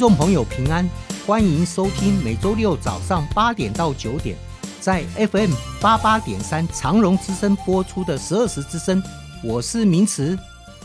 [0.00, 0.88] 众朋友平安，
[1.26, 4.34] 欢迎收听每周六早上八点到九点，
[4.80, 9.02] 在 FM 八八点三长荣之声播出的十二时之声。
[9.44, 10.38] 我是明慈，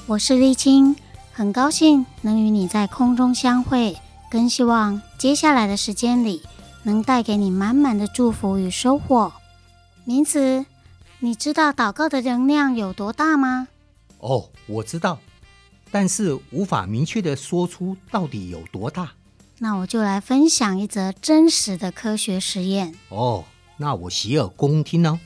[0.06, 0.94] 我是丽青，
[1.32, 3.96] 很高兴能与你在空中相会，
[4.30, 6.42] 更希望接下来的时间里
[6.84, 9.32] 能带给你满满的祝福与收获。
[10.04, 10.66] 明慈，
[11.20, 13.70] 你知道祷告的能量有多大吗？
[14.20, 15.20] 哦，我知道。
[15.96, 19.14] 但是无法明确的说出到底有多大。
[19.60, 22.94] 那我就来分享一则真实的科学实验。
[23.08, 23.46] 哦，
[23.78, 25.18] 那我洗耳恭听哦。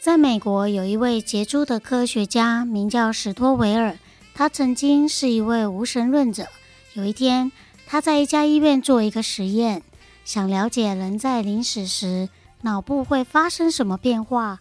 [0.00, 3.98] 在美国有一位杰出的科学家，名叫史托维尔。
[4.32, 6.46] 他曾经是一位无神论者。
[6.94, 7.52] 有一天，
[7.86, 9.82] 他在一家医院做一个实验，
[10.24, 12.30] 想了解人在临死时
[12.62, 14.60] 脑部会发生什么变化。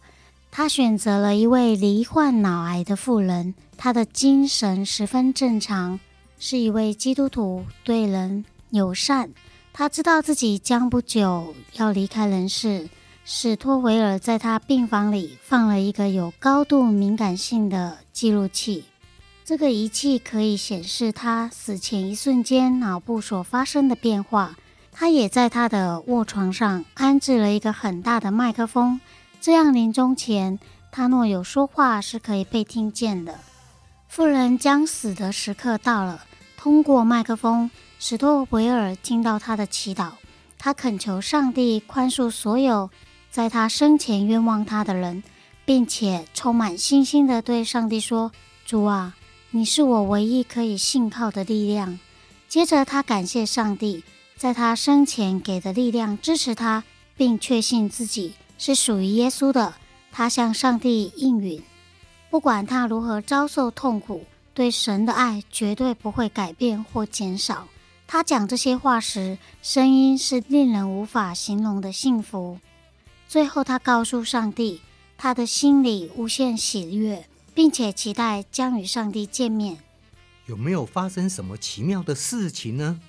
[0.51, 3.55] 他选择了一位罹患脑癌的妇人。
[3.85, 5.99] 他的精神十分正常，
[6.39, 9.29] 是一位基督徒，对人友善。
[9.73, 12.89] 他知道自己将不久要离开人世。
[13.25, 18.85] 史托维尔在他病房里放了一个有高度敏感性的记录器，
[19.43, 24.57] 这个仪器可以显示他死前一瞬间脑部所发生的变化。
[24.91, 28.99] 他也在他的卧床上安置了一个很大的麦克风，
[29.39, 30.57] 这样临终前
[30.91, 33.37] 他若有说话是可以被听见的。
[34.15, 36.23] 富人将死的时刻到了，
[36.55, 40.11] 通过麦克风，史托维尔听到他的祈祷。
[40.57, 42.89] 他恳求上帝宽恕所有
[43.29, 45.21] 在他生前冤枉他的人，
[45.65, 48.31] 并且充满信心地对上帝说
[48.65, 49.17] ：“主啊，
[49.51, 51.99] 你是我唯一可以信靠的力量。”
[52.47, 54.05] 接着，他感谢上帝
[54.37, 56.85] 在他生前给的力量，支持他，
[57.17, 59.73] 并确信自己是属于耶稣的。
[60.13, 61.61] 他向上帝应允。
[62.35, 67.69] 不管他如何遭受痛苦，对神的爱绝对不会改变或减少。
[68.07, 72.59] 他讲这些话时，声音是令人无法形容的幸福。
[73.29, 74.81] 最后，他告诉上帝，
[75.17, 79.77] 他的心里无限喜悦，并且期待将与上帝见面。
[80.47, 82.99] 有没有发生什么奇妙的事情呢？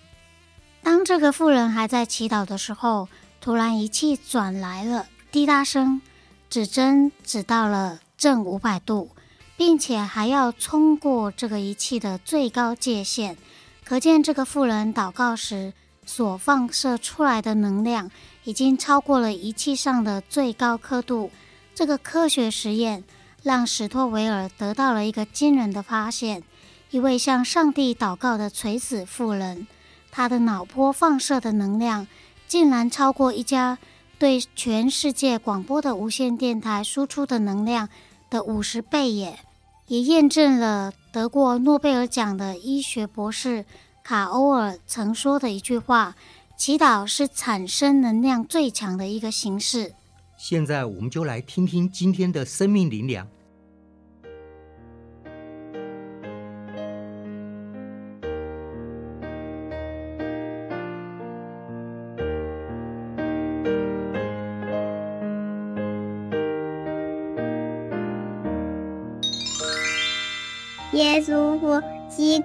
[0.84, 3.08] 当这个妇人还在祈祷的时候，
[3.40, 6.00] 突然仪器转来了滴答声，
[6.48, 9.10] 指针指到了正五百度。
[9.56, 13.36] 并且还要冲过这个仪器的最高界限，
[13.84, 15.72] 可见这个妇人祷告时
[16.04, 18.10] 所放射出来的能量
[18.44, 21.30] 已经超过了仪器上的最高刻度。
[21.74, 23.04] 这个科学实验
[23.42, 26.42] 让史托维尔得到了一个惊人的发现：
[26.90, 29.66] 一位向上帝祷告的垂死妇人，
[30.10, 32.06] 她的脑波放射的能量
[32.46, 33.78] 竟然超过一家
[34.18, 37.88] 对全世界广播的无线电台输出的能量
[38.30, 39.40] 的五十倍耶！
[39.88, 43.64] 也验证了得过诺贝尔奖的医学博士
[44.02, 46.16] 卡欧尔曾说的一句话
[46.56, 49.94] ：“祈祷是产生能量最强的一个形式。”
[50.36, 53.26] 现在我们就来听听今天的生命灵粮。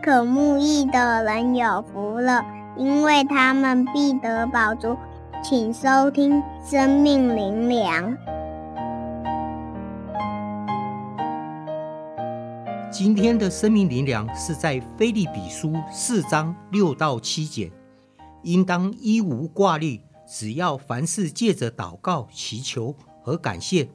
[0.01, 2.43] 饥渴慕义的人有福了，
[2.75, 4.97] 因为他们必得饱足。”
[5.46, 8.17] 请收听生命灵粮。
[12.91, 17.72] 今天的生命灵粮是在腓立比书四章六到七节，
[18.41, 23.87] 应当一无挂虑，只要凡事借着祷告、祈求和感谢，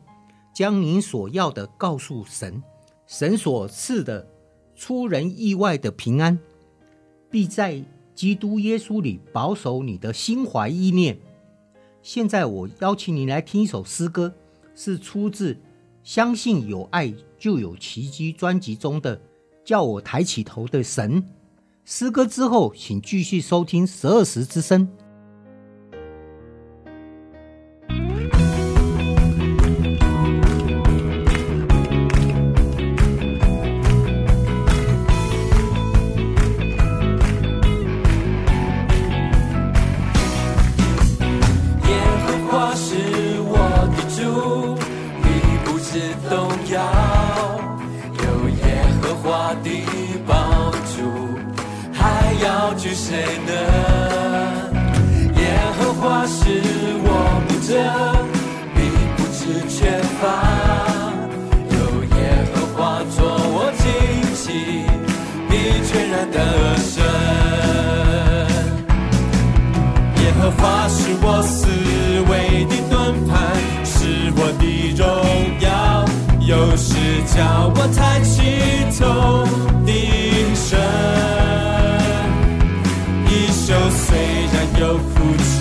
[0.52, 2.62] 将您所要的告诉神，
[3.08, 4.24] 神所赐的。
[4.76, 6.38] 出人意外的平安，
[7.30, 7.82] 必在
[8.14, 11.18] 基督耶稣里保守你的心怀意念。
[12.02, 14.32] 现在我邀请你来听一首诗歌，
[14.74, 15.54] 是出自
[16.04, 19.16] 《相信有爱就有奇迹》专辑中的
[19.64, 21.22] 《叫我抬起头的神》。
[21.84, 24.88] 诗歌之后，请继续收听十二时之声。
[71.42, 71.66] 思
[72.28, 73.34] 维的盾牌，
[73.84, 74.64] 是我的
[74.96, 75.06] 荣
[75.60, 76.04] 耀，
[76.40, 76.94] 有时
[77.26, 78.34] 叫我抬起
[78.98, 79.02] 头
[79.84, 79.88] 的
[80.54, 80.78] 神。
[83.28, 84.06] 一宿虽
[84.52, 85.54] 然有哭泣，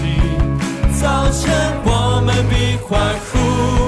[1.01, 1.43] 早晨
[1.85, 2.53] 我们必
[2.87, 2.93] 欢
[3.31, 3.84] 呼。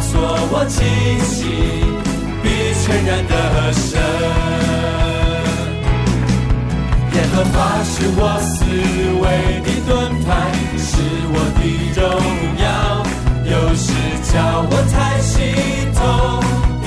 [0.00, 0.12] 和华作
[0.52, 0.78] 我清
[1.20, 1.38] 醒，
[2.42, 2.46] 必
[2.82, 3.32] 全然得
[3.72, 4.00] 胜。
[7.12, 7.54] 耶和华
[7.84, 8.48] 是我思
[9.20, 9.24] 维
[9.60, 9.88] 的盾
[10.24, 10.28] 牌，
[10.78, 10.88] 是
[11.32, 11.60] 我的
[11.94, 12.00] 荣
[12.58, 12.66] 耀，
[13.44, 13.84] 有时
[14.32, 14.34] 叫
[14.70, 15.28] 我抬起
[15.94, 16.00] 头
[16.82, 16.86] 的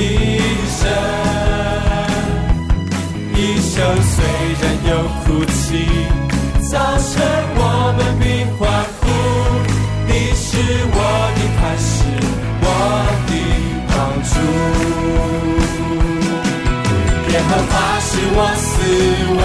[0.69, 0.81] 神。
[3.35, 4.15] 一生虽
[4.61, 4.91] 然有
[5.23, 5.61] 哭泣，
[6.69, 7.11] 早晨
[7.55, 7.59] 我
[7.97, 8.23] 们必
[8.57, 8.61] 欢
[8.99, 9.01] 呼。
[10.07, 10.49] 你是
[14.33, 14.37] 主。
[17.31, 18.71] 耶和华是我思
[19.39, 19.41] 维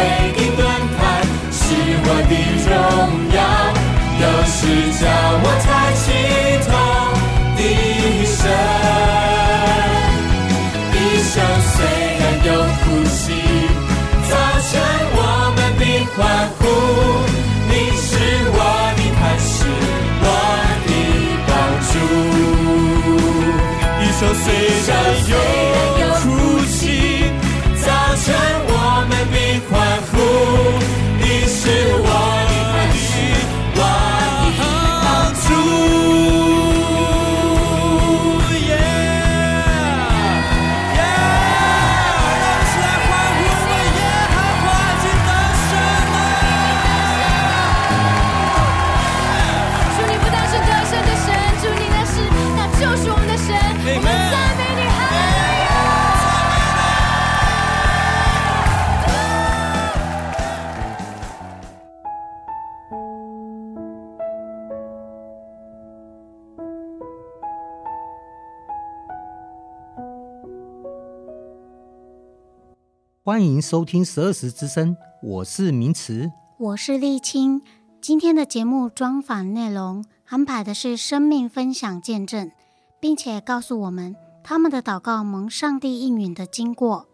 [73.29, 77.61] 欢迎收听十二时之声，我是明慈，我是丽青。
[78.01, 82.51] 今天的节目专访内容安排的是生命分享见证，
[82.99, 87.07] 并且告诉我们他们的祷告蒙上帝应允的经过。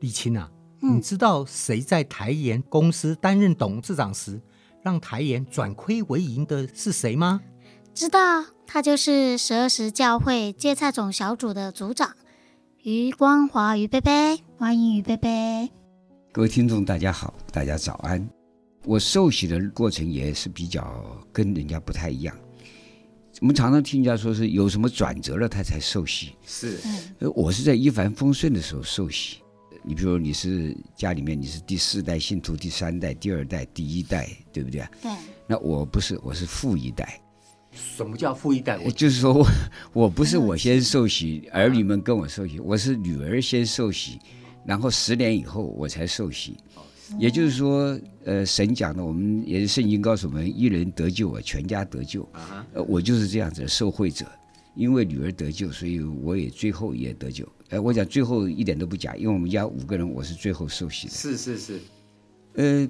[0.00, 0.50] 丽青啊，
[0.80, 4.40] 嗯、你知道谁在台盐公司担任董事长时，
[4.82, 7.42] 让台盐转亏为盈的是谁吗？
[7.92, 12.12] 知道，他就是十二时教会芥菜种小组的组长。
[12.82, 15.70] 余光华，于贝贝，欢迎于贝贝。
[16.32, 18.26] 各位听众，大家好，大家早安。
[18.86, 22.34] 我受洗的过程也是比较跟人家不太一样。
[23.42, 26.30] 我们常常听人家说是有什么转折了，他才受洗。
[26.46, 26.80] 是，
[27.34, 29.40] 我是在一帆风顺的时候受洗。
[29.82, 34.88] 你比如说，你是家里面你是第四代信徒，第三代、第二代、第一代，对不对？
[35.02, 35.12] 对。
[35.46, 37.20] 那我不是，我是富一代。
[37.72, 38.78] 什么叫富一代？
[38.84, 39.46] 我就是说我
[39.92, 44.18] 我不是我先受洗，儿女们跟我受洗，我是女儿先受洗，
[44.64, 46.56] 然后十年以后我才受洗。
[47.18, 52.28] 也就是说，呃，神讲的，我们也是圣经告诉我们，一人得救，啊全家得救。
[52.72, 54.24] 呃，我就是这样子的受惠者，
[54.76, 57.48] 因为女儿得救，所以我也最后也得救。
[57.70, 61.12] 呃，我讲最后一点都不假，因为我们家五个人，我是最后受洗的。
[61.12, 61.80] 是是是。
[62.54, 62.88] 呃，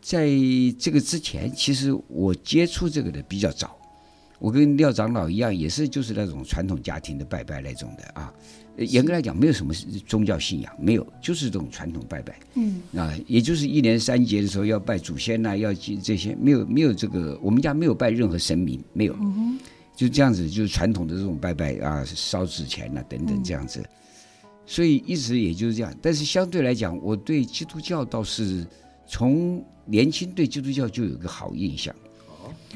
[0.00, 0.28] 在
[0.78, 3.75] 这个之前，其实我接触这个的比较早。
[4.38, 8.32] 我跟廖长老一样，也是就是那种传统家庭的拜拜那种的啊。
[8.78, 9.72] 严格来讲，没有什么
[10.06, 12.38] 宗教信仰，没有，就是这种传统拜拜。
[12.56, 19.58] 嗯啊，也就是一年三节的时候要拜祖先呐、啊，要这些，没有没有这个，我们家没有拜任何神明，没有，嗯、
[19.96, 23.80] 就这样子，就是传统的这种拜拜啊，烧纸钱呐、啊、等等这样子。
[23.80, 23.88] 嗯、
[24.66, 28.66] 所以一直也就是这样，但是相对来讲，我对基督教倒是
[29.06, 31.94] 从年轻对基督教就有个好印象。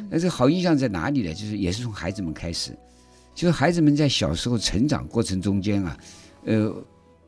[0.09, 1.35] 那这好印象在哪里呢？
[1.35, 2.77] 就是也是从孩子们开始，
[3.35, 5.99] 就是孩子们在小时候成长过程中间啊，
[6.45, 6.73] 呃，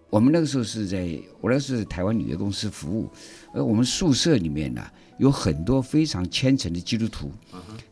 [0.09, 3.11] 我们那个时候是在我那是台湾旅游公司服务，
[3.53, 7.31] 而我们宿舍里面呢、啊、有很多非常虔诚的基督徒，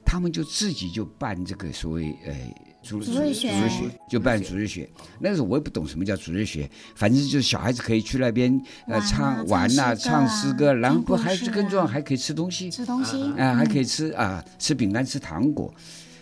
[0.05, 2.35] 他们就自己就办这个所谓呃。
[2.83, 4.89] 主日学，主日学就办主日学。
[5.19, 15.73] 那个时候我也不懂什么叫主日学，反正就是小孩子可以去那边呃唱玩呐，唱诗歌，然后不还是更重要，还可以吃东西，吃东西啊，还可以吃啊，吃饼干，吃糖果。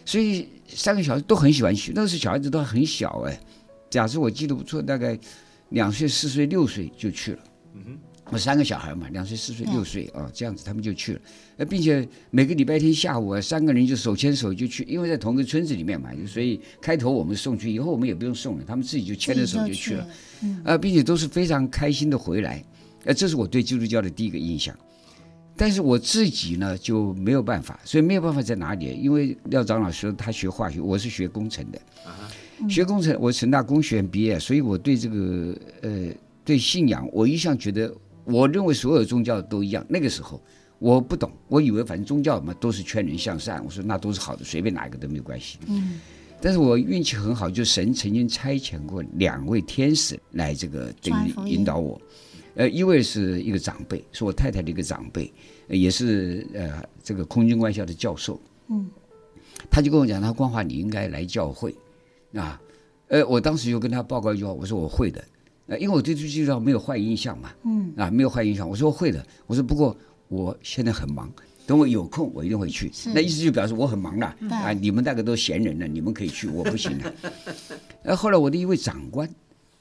[0.04, 1.92] 所以三个小孩都很喜欢去。
[1.94, 3.40] 那个时候小孩子都很小哎，
[3.88, 5.18] 假设我记得不错，大概
[5.70, 7.38] 两岁、四岁、六岁就去了。
[7.74, 7.98] 嗯哼。
[8.30, 11.20] 我三个小孩嘛，两岁、四岁、六岁啊，这样子他们就去了，
[11.56, 20.06] 呃，并且每个礼拜天下午啊，三个人就手牵手就去，因为在同一个村子里面嘛，所以开头我们送去，以后我们也不用送了，他们自己就牵着手就去了，
[20.42, 22.62] 嗯，啊，并且都是非常开心的回来，
[23.04, 24.76] 呃，这是我对基督教的第一个印象。
[25.56, 28.92] 但是我自己呢就没有办法，所以没有办法在哪里？
[29.02, 31.80] 因为廖长老说他学化学，我是学工程的，
[32.68, 36.08] 学工程，我成大工学院毕业，所以我对这个呃
[36.44, 37.90] 对信仰，我一向觉得。
[38.28, 39.84] 我认为所有宗教都一样。
[39.88, 40.40] 那个时候
[40.78, 43.64] 我不懂，我以为反正宗教嘛都是劝人向善。
[43.64, 45.58] 我说那都是好的，随便哪一个都没有关系。
[45.66, 45.98] 嗯。
[46.40, 52.00] 但是我运气很好，就神曾经差遣过两位天使来这个等于引导我。
[52.54, 55.32] 呃，一位是一个长辈，是我太太的一个长辈，
[55.68, 58.40] 也是呃这个空军官校的教授。
[58.68, 58.88] 嗯。
[59.70, 61.74] 他就跟我讲，他光华你应该来教会
[62.34, 62.60] 啊。
[63.08, 65.24] 呃，我当时就跟他报告一句话，我说我会的。
[65.68, 68.68] 呃，因为我对这基督教没有坏印象嘛，嗯，啊，没有坏印象。
[68.68, 69.96] 我说会的，我说不过
[70.28, 71.30] 我现在很忙，
[71.66, 72.90] 等我有空我一定会去。
[73.14, 77.14] 那意思就表示我很忙了，啊，你们大概都闲人了，你们可以去，我不行了。
[78.02, 79.28] 呃，后来我的一位长官，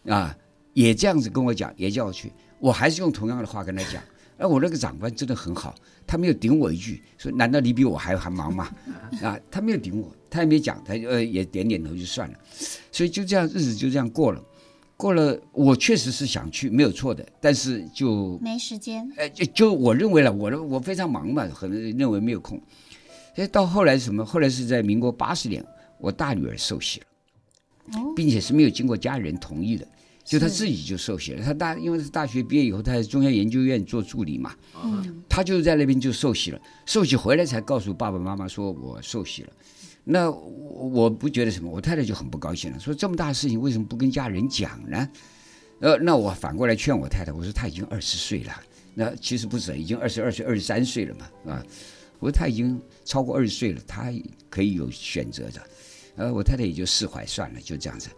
[0.07, 0.37] 啊，
[0.73, 4.03] 也这样子跟我讲，也叫我去，我还是用同样的话跟他讲。
[4.37, 5.73] 而我那个长官真的很好，
[6.05, 8.69] 他没有顶我一句，说难道你比我还还忙吗？
[9.23, 12.37] 啊，他没有顶我，他也没讲，他呃也点点头就算了。
[12.91, 14.43] 所以就这样日子就这样过了。
[14.97, 19.07] 过了，我确实是想去，没有错的，但是就没时间。
[19.15, 22.59] 呃，就就我认为了，我我非常忙嘛，可能认为没有空。
[23.35, 24.25] 哎，到后来什么？
[24.25, 25.63] 后来是在民国八十年，
[25.99, 27.05] 我大女儿受洗了，
[27.99, 29.87] 哦，并且是没有经过家人同意的，
[30.25, 31.43] 就她自己就受洗了。
[31.45, 39.49] 她大，因为是大学毕业以后，她在中央研究院做助理嘛，嗯，她就在那边就受洗了，受洗回来才告诉爸爸妈妈说我受洗了。
[40.09, 45.09] 那我我不觉得什么，我太太就很不高兴了，说这么大的事情为什么不跟家人讲呢？
[45.81, 48.53] 呃，那我反过来劝我太太，我说她已经二十岁了，
[48.93, 51.65] 那其实不止，已经二十二岁、二十三岁了嘛，啊，
[52.19, 54.11] 我说她已经超过二十岁了，她
[54.49, 55.61] 可以有选择的，
[56.15, 58.09] 呃，我太太也就释怀算了，就这样子。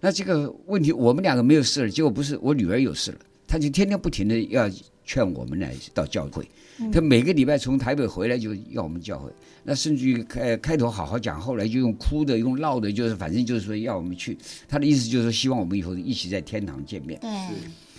[0.00, 4.70] 那这个问题我们两个没有事了，结果不是我女儿有事了，她就天天不停的要
[5.04, 6.48] 劝我们来到教会。
[6.92, 9.30] 她每个礼拜从台北回来就要我们教会，
[9.64, 14.36] 那甚至于开开头好好讲，后来就用哭的、用闹的，就是反正就是说要我们去。
[14.68, 17.18] 他的意思就是说希望我们以后一起在天堂见面。
[17.20, 17.30] 对。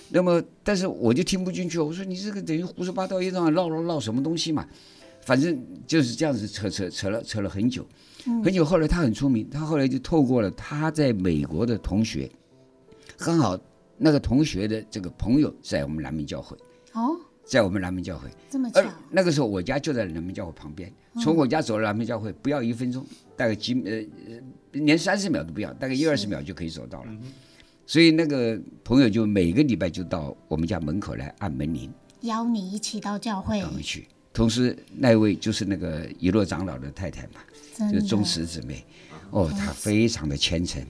[0.10, 4.64] 那么，但是我就听不进去，我说你这个等于胡说八道，一通闹闹闹什么东西嘛？
[5.22, 7.84] 反正就是这样子扯扯扯了扯了很久，
[8.44, 8.64] 很久。
[8.64, 12.30] 后来他很聪明，他后来就透过了他在美国的同学，
[13.18, 13.60] 刚好
[13.98, 16.56] 那个同学的这个朋友在我们南门教会。
[16.94, 17.18] 哦。
[17.46, 18.82] 在我们南门教会，这么巧。
[19.12, 23.06] 那个时候我家就在南门教会旁边，从我家走到南门教会不要一分钟，
[23.38, 27.12] 大概几呃连三十秒都不要，大概一二十秒就可以走到了。
[27.86, 33.64] 所以那个朋友就每个礼拜就到我们家门口来按门铃，邀你一起到教会。
[33.82, 34.08] 去。
[34.34, 38.84] 同时那位就是那个一落长老的太太嘛，就是忠实姊妹。
[39.30, 40.84] 哦，她非常的虔诚，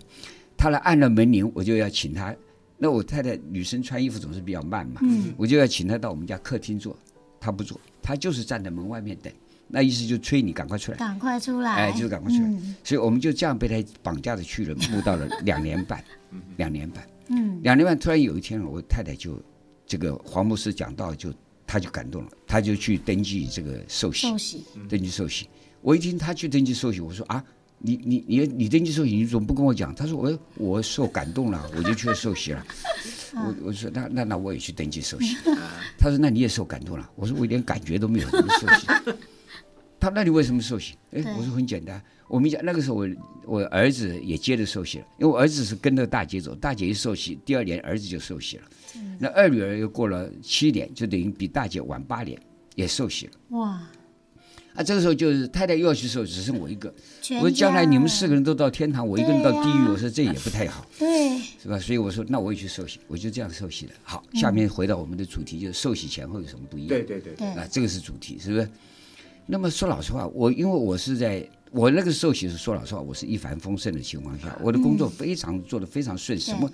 [0.57, 2.33] 她来按了门铃，我就要请她。
[2.77, 6.98] 那我太太女生穿衣服总是比较慢嘛，嗯，我就要请她到我们家客厅坐，
[7.39, 9.32] 她不坐，她就是站在门外面等，
[9.67, 16.03] 那意思就催你赶快出来，赶快出来，哎，就是赶快出来，嗯，所以我们就这样被他绑架着去了，慕道了两年半，
[16.58, 19.41] 两年半，嗯，两年半，突然有一天，我太太就
[19.88, 21.34] 这个黄牧师讲道，就
[21.65, 25.48] 他就感动了，他就去登记这个受洗，受洗，登记受洗，
[25.82, 27.41] 我一听他去登记受洗，我说啊。
[27.86, 29.94] 你你你你登记受洗，你怎么不跟我讲？
[29.94, 32.65] 他说我我受感动了，我就去受洗了。
[33.36, 35.36] 我我说那那那我也去登记受洗。
[36.00, 37.08] 他说那你也受感动了。
[37.15, 38.88] 我说我一点感觉都没有，怎么受洗？
[40.00, 40.96] 他说那你为什么受洗？
[41.12, 43.08] 哎，我说很简单，我们家那个时候我
[43.46, 48.63] 我儿子也接着受洗了，因为我儿子是跟着大姐走，大姐一受洗，第二年儿子就受洗了。
[49.20, 52.39] 那二女儿又过了七年，就等于比大姐晚八年
[52.75, 53.34] 也受洗了。
[53.50, 53.82] 哇！
[54.75, 56.94] 啊，这个时候就是太太又要去受，只剩我一个。
[57.36, 61.79] 我说将来你们四个人都到天堂，我一个人到地狱，我说这也不太好，对，是吧？
[61.79, 63.94] 所以我说那我也去受洗，我就这样受洗的。
[64.03, 66.89] 好，下面回到我们的主题，就是受洗前后有什么不一样？
[66.89, 67.48] 对对对对。
[67.48, 68.70] 啊，这个是主题，是不是？
[69.46, 76.70] 那么说老实话，我因为我是在我那个时候，其实说老实话，我是一帆风顺的情况下，我的工作非常、嗯、做得非常顺，什么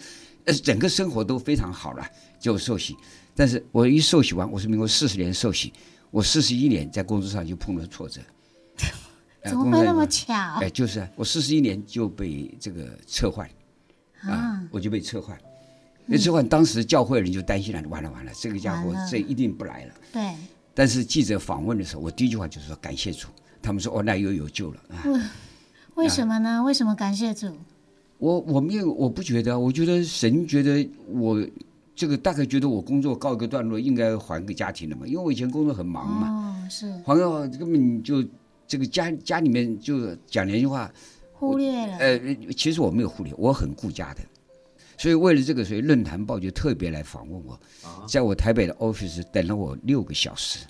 [0.45, 2.07] 呃整个生活都非常好了，
[2.39, 2.95] 就受洗。
[3.35, 5.71] 但是我一受洗完，我是民国四十年受洗，
[6.11, 8.21] 我四十一年在工作上就碰到挫折。
[9.43, 10.33] 怎么会那么巧？
[10.61, 13.49] 哎，就是啊，我四十一年就被这个撤换，
[14.21, 15.35] 啊，我就被撤换。
[16.05, 19.93] 那撤换，当时教会人就担心了，完了完了，这个家伙这一定不来了。
[20.13, 20.31] 对。
[20.75, 23.27] 但是记者访问的时候，我第一句话就是说感谢主。
[23.61, 25.03] 他们说哦，那又有救了啊。
[25.95, 26.61] 为什么呢？
[26.63, 27.51] 为什么感谢主？
[28.19, 31.43] 我我没有，我不觉得，我觉得神觉得我
[31.95, 36.27] 这个大概觉得我工作告一个段落，应该还给家庭了嘛，因为我以前工作很忙嘛。
[36.29, 36.91] 哦，是。
[37.05, 38.23] 还要根本就。
[38.67, 40.89] 这个家家里面就讲良心话，
[41.33, 41.97] 忽略了。
[41.97, 42.19] 呃，
[42.55, 44.21] 其实我没有忽略，我很顾家的，
[44.97, 47.59] 所以为了这个，所以论坛报就特别来访问我，
[48.07, 50.65] 在我台北的 office 等了我六个小时。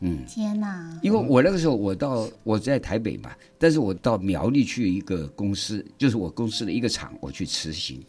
[0.00, 0.98] 嗯， 天哪！
[1.02, 8.04] 因为我那个时候我到我在台北嘛，但是我到苗栗去一个公司，就是我公司的一个厂，我去辞行，嗯，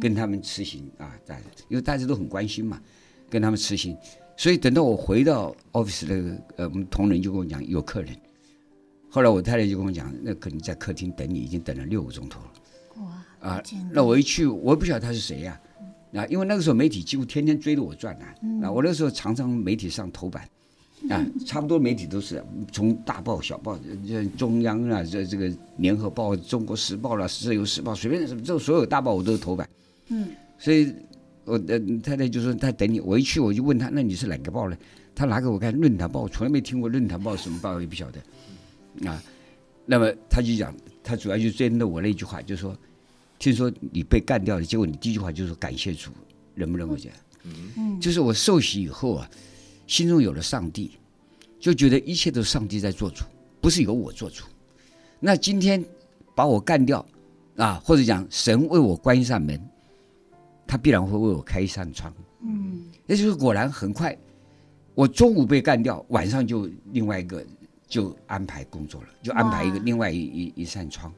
[0.00, 2.80] 跟他们辞行啊，大家因为大家都很关心嘛，
[3.28, 3.96] 跟他们辞行，
[4.36, 8.16] 所以等到我回到 office 那个呃，我们同仁就跟我讲有客人。
[9.10, 13.02] 后来我太太就跟我讲，那可能在客厅等你，已经等了六个钟头了。
[13.02, 13.50] 哇！
[13.50, 15.58] 啊，那我一去，我也不晓得他是谁呀、
[16.12, 16.20] 啊。
[16.20, 18.34] 啊，因为那个时候媒体几乎天天追着我转啊。
[18.42, 20.48] 嗯、啊，我那时候常常媒体上头版，
[21.10, 29.68] 啊，差不多媒体都是从大报小报，这中央啊，这这个联合报、中国时报啦、自由时报，随便什么，这所有大报我都是头版。
[30.08, 30.28] 嗯。
[30.58, 30.92] 所以
[31.44, 34.76] 我的太太就说她等你，我一去我就问她，那你是哪个报呢？
[35.14, 39.08] 她拿给我看《论坛报》，我从来没听过《论坛报》什么报，也不晓得。
[39.08, 39.22] 啊，
[39.86, 42.76] 那么他就讲，他主要就针对我那句话，就是说，
[43.38, 46.10] 听说你被干掉了，结果你第一句话就是感谢主，
[46.54, 47.18] 认不认为这样？
[47.76, 49.30] 嗯，就是我受洗以后啊，
[49.88, 50.92] 心中有了上帝，
[51.58, 53.24] 就觉得一切都是上帝在做主，
[53.60, 54.44] 不是由我做主。
[55.18, 55.84] 那今天
[56.36, 57.04] 把我干掉
[57.56, 59.60] 啊，或者讲神为我关一扇门，
[60.64, 62.14] 他必然会为我开一扇窗。
[62.42, 64.16] 嗯，也就是果然很快，
[64.94, 67.44] 我中午被干掉，晚上就另外一个。
[67.88, 71.10] 就安排工作了，就安排一个另外一一一扇窗，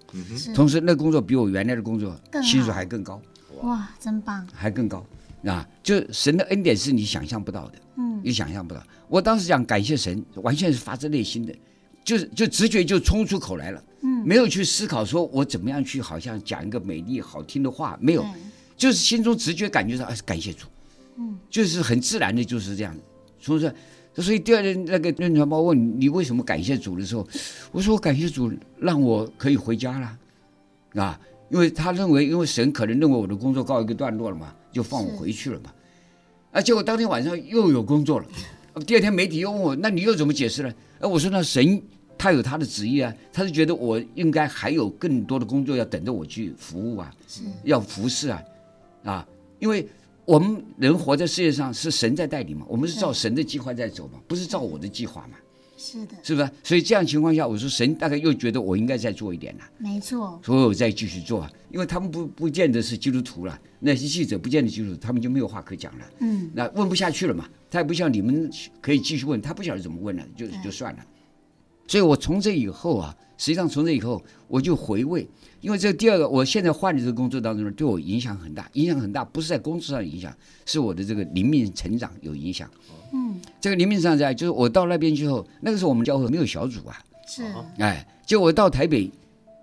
[0.54, 3.20] 同时那工作比我原来的工作薪水还更高，
[3.62, 5.04] 哇，真棒，还更高
[5.44, 5.66] 啊！
[5.82, 8.82] 就神的恩典是你想象不到的，嗯，你想象不到。
[9.08, 11.54] 我当时讲感谢神，完全是发自内心的，
[12.04, 18.24] 就是就直觉就冲出口来了，嗯，没有去思考说我怎么样去好像讲一个美丽好听的话，没有，
[18.76, 20.66] 就是心中直觉感觉到啊，感谢主，
[21.16, 22.94] 嗯，就是很自然的就是这样，
[23.38, 23.72] 所以说。
[24.16, 27.26] 所以第二天那个论坛报问你，你为什么感谢主的时候，
[27.70, 30.18] 我说我感谢主让我可以回家了，
[31.02, 35.72] 啊，因为他认为因为神可能认为我的工作告一个段落了嘛，就放我回去了嘛，
[36.52, 38.26] 啊，结果当天晚上又有工作了，
[38.86, 40.72] 第二天媒体又问我，那你又怎么解释呢？
[41.00, 41.82] 啊，我说那神
[42.16, 47.14] 他有他的旨意啊，他是觉得我应该还有更多的工作要等着我去服务啊，
[47.64, 48.42] 要服侍啊，
[49.04, 49.28] 啊，
[49.58, 49.88] 因为。
[50.26, 52.64] 我们人活在世界上是神在带领嘛？
[52.68, 54.20] 我们是照神的计划在走嘛？
[54.28, 55.36] 不是照我的计划嘛？
[55.82, 56.50] 是的，是不是？
[56.62, 59.64] 所以这样情况下，我说神大概又觉得我应该再做一点了。
[59.78, 60.38] 没错。
[60.44, 66.04] 所以我再继续做，因为他们不不见得是基督徒了，那些记者不见得基督徒，他们就没有话可讲了。
[66.18, 66.50] 嗯。
[66.54, 67.48] 那问不下去了嘛？
[67.70, 68.50] 他也不像你们
[68.82, 71.06] 可以继续问，他不晓得怎么问了，就就算了。
[71.86, 75.26] 所以我从这以后啊，实际上从这以后我就回味。
[75.60, 80.34] 因为这第二个，我现在换的这个工作当中呢，对我影响很大，影响很大，不是在工作上影响，
[80.66, 82.70] 是我的这个灵命成长有影响。
[83.12, 87.44] 嗯，这个灵命上在就是我到那边之后，那个时候我们教会没有小组啊，是，
[87.78, 89.10] 哎，就我到台北，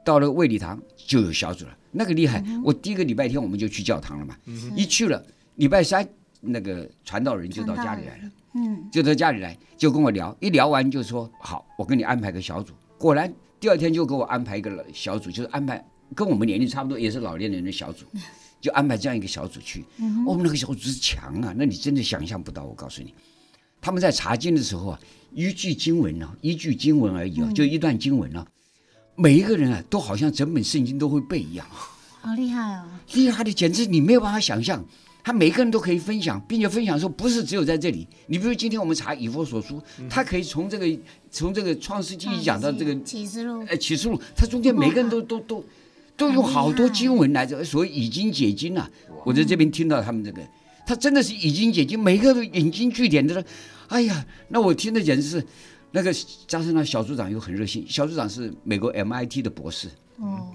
[0.03, 2.43] 到了卫理堂就有小组了，那个厉害。
[2.45, 5.23] 嗯、我第一个礼拜天我们就去教堂了嘛，嗯、一去了
[5.55, 6.07] 礼拜三
[6.41, 13.33] 那个传道人就到家里来了，嗯，就到家里来就跟我聊，一聊完就说好，我给你安排个小组，果然。
[13.59, 15.83] 第二天就给我安排一个小组，就是安排
[16.13, 18.05] 跟我们年龄差不多，也是老年人的小组，
[18.61, 19.83] 就安排这样一个小组去。
[20.27, 22.63] 我们那个小组是强啊，那你真的想象不到。
[22.63, 23.15] 我告诉你，
[23.81, 24.99] 他们在查经的时候啊，
[25.33, 28.45] 一句经文啊，一句经文而已啊，就一段经文啊，
[29.15, 31.65] 每一个人啊，都好像整本圣经都会背一样。
[32.21, 32.83] 好厉害哦！
[33.13, 34.83] 厉害的简直你没有办法想象。
[35.23, 38.07] 他每个人都可以分享，并且分享的时候不是只有在这里。
[38.27, 40.85] 你比如今天我们查以佛所书，他可以从这个
[41.29, 45.61] 从这个创世纪讲到这个启示录，哎，启示录，他中间每个人都都都
[46.15, 48.89] 都有好多经文来着，所以已经解经啊。
[49.25, 50.41] 我在这边听到他们这个，
[50.87, 53.43] 他真的是已经解经，每个都引经据典的说。
[53.89, 55.45] 哎呀，那我听的简直是
[55.91, 56.13] 那个
[56.45, 59.87] 加上那小组长又很热心，小组长是美国 MIT 的博士。
[60.17, 60.47] 哦，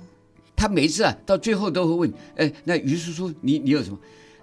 [0.54, 3.98] 他每一次啊到最后都会问，哎，那于叔叔你你有什么？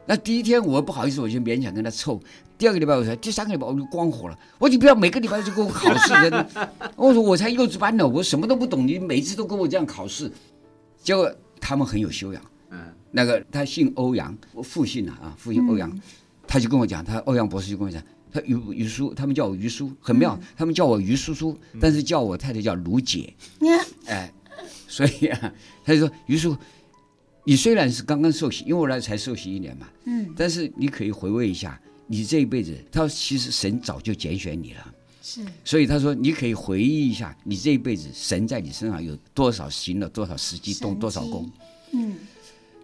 [0.08, 2.20] 那第一天我不好意思，我就勉强跟他凑。
[2.58, 6.50] 第二个礼拜我才，第三个礼拜我就光火了，我你不要每个礼拜就给我考试的。
[6.98, 10.32] 我说我才幼稚班呢，我什么都不懂，你每次都跟我这样考试。
[11.04, 12.42] 结果他们很有修养。
[13.10, 16.02] 嗯，那个他姓欧阳，我父姓啊啊，父姓欧阳，嗯、
[16.48, 23.34] 他就跟我讲，他欧阳博士就跟我讲，他于于叔，他们叫我于叔，很妙，嗯、他们叫我于叔叔，但是叫我太太叫卢姐。
[23.62, 24.34] 嗯、哎，
[24.88, 26.56] 所以啊，他就说于叔。
[27.46, 34.94] 你虽然是刚刚受洗，因为我来才受洗一年嘛，嗯，但是你可以回味一下，你这一辈子，他说其实神早就拣选你了，
[35.24, 41.50] 是，所以他说你可以回忆一下，你这一辈子神在你身上有多少行了多少实际动多少功，
[41.94, 42.18] 嗯，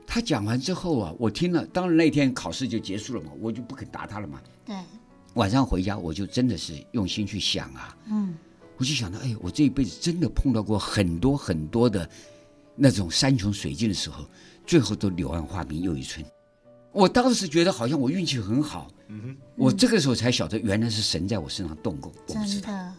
[0.07, 4.75] 他讲完之后啊，我听了，当然那天考试就结束了嘛，我就不肯答他了嘛，对，
[5.33, 8.35] 晚上回家我就真的是用心去想啊，嗯，
[8.77, 12.09] 我就想到，哎，我这一辈子真的碰到过很多很多的
[12.75, 14.25] 那种山穷水尽的时候。
[14.67, 16.25] 最后都柳暗花明又一村，
[16.91, 22.93] 我当时觉得好像我运气很好，嗯哼，我这个时候才晓得原来是神在我身上动工，我不知道，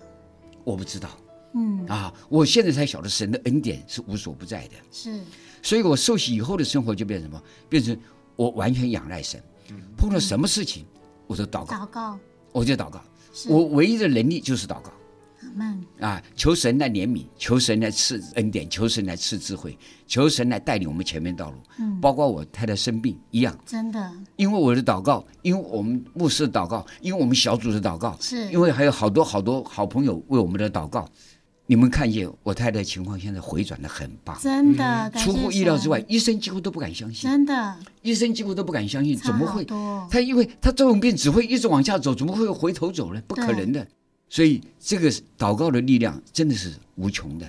[0.63, 1.09] 我不知道，
[1.57, 5.21] 嗯啊，我现在才晓得神的恩典是无所不在的，是，
[5.63, 7.43] 所以我受洗以后的生活就变成什么？
[7.69, 7.97] 变成
[8.37, 9.43] 我完全仰赖神，
[9.97, 10.85] 碰到什么事情
[11.27, 12.19] 我都祷告，祷告，
[12.53, 13.03] 我就祷告，
[13.49, 14.93] 我唯一的能力就是祷告。
[16.01, 16.21] 啊！
[16.35, 21.57] 求神来怜悯，求神来赐恩典，求神来赐智慧，求神来带领我们前面道路。
[21.79, 24.13] 嗯，包括我太太生病一样，真的。
[24.35, 31.09] 因为我的祷告，因为我们牧师的祷告，因为我们小组的祷告，是因为还有好多好多好朋友为我们的祷告。
[31.69, 39.65] 你们看见我太太情况现在回转的很棒，真的，出乎意料之外，医生几乎都不敢相信，真的，医生几乎都不敢相信，怎么会？
[40.11, 43.21] 他因为他这种病只会一直往下走，怎么会回头走呢？
[43.27, 43.87] 不可能的。
[44.29, 47.47] 所以这个祷告的力量真的是无穷的，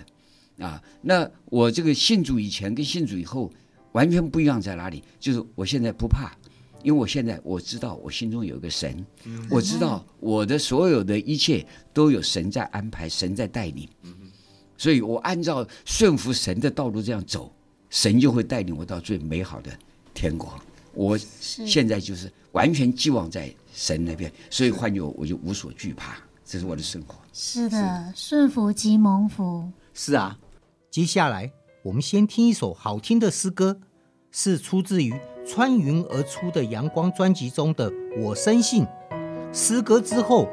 [0.60, 3.52] 啊，那我这个信主以前跟信主以后
[3.92, 5.04] 完全不一样在哪里？
[5.20, 6.32] 就是我现在不怕，
[6.84, 9.06] 因为我现在我知道我心中有一个神，
[9.50, 13.88] 我知道我的所有的一切都有神在安排，神在带领，
[14.78, 17.52] 所以我按照顺服神的道路这样走，
[17.90, 19.72] 神就会带领我到最美好的
[20.14, 20.54] 天国。
[20.94, 26.18] 我现在就是完全寄望在神那边，所以换句我就无所惧怕。
[26.44, 27.16] 这是我的生活。
[27.34, 29.70] 是的，顺服即蒙福。
[29.94, 30.40] 是啊，
[30.90, 31.52] 接下来
[31.84, 33.80] 我们先听一首好听的诗歌，
[34.32, 35.12] 是出自于
[35.48, 37.90] 《穿云而出的阳光》专辑中的
[38.22, 38.84] 《我深信》。
[39.54, 40.48] 诗歌之后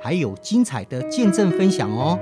[0.00, 2.18] 还有精彩的见证分享哦。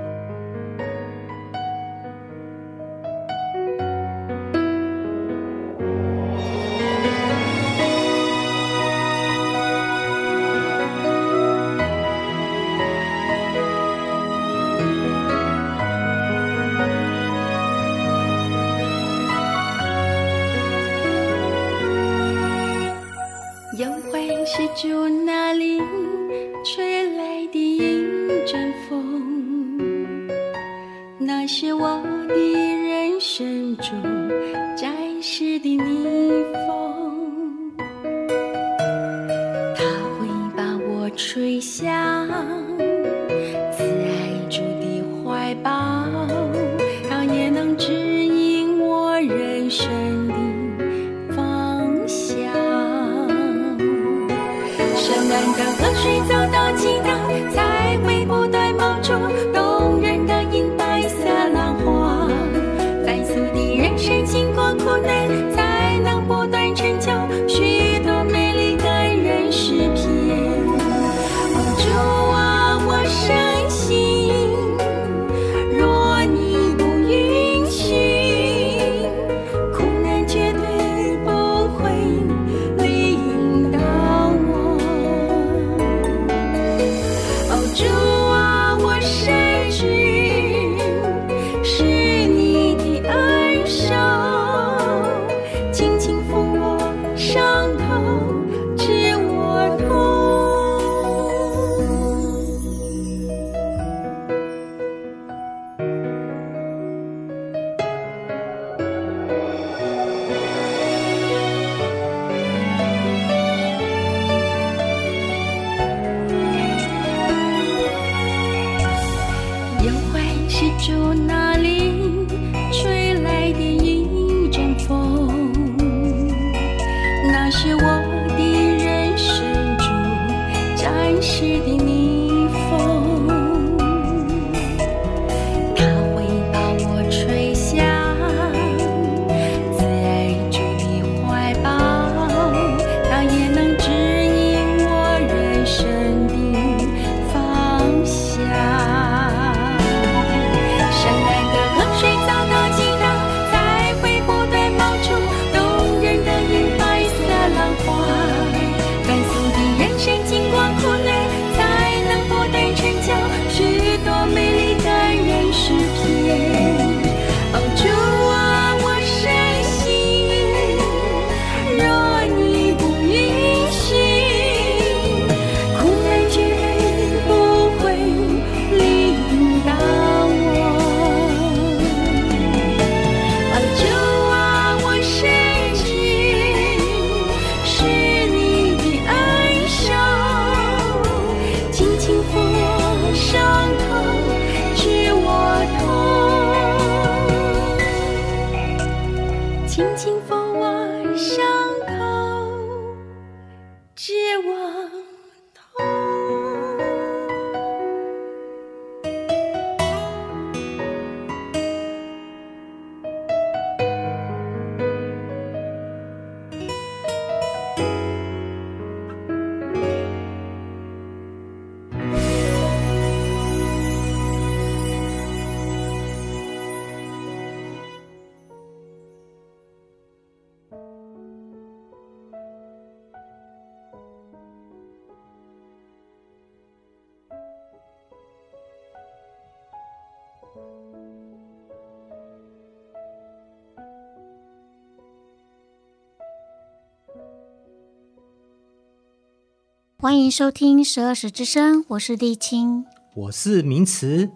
[250.05, 254.29] 欢迎收听十二时之声，我是丽青，我是明慈。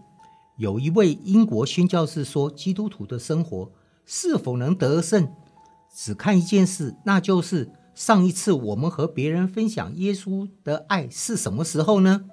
[0.58, 3.72] 有一位英国宣教士说，基督徒的生活
[4.04, 5.32] 是否能得胜，
[5.96, 12.24] 只看一件事，那就是上一次我们和别人分享耶稣的爱是什么时候呢？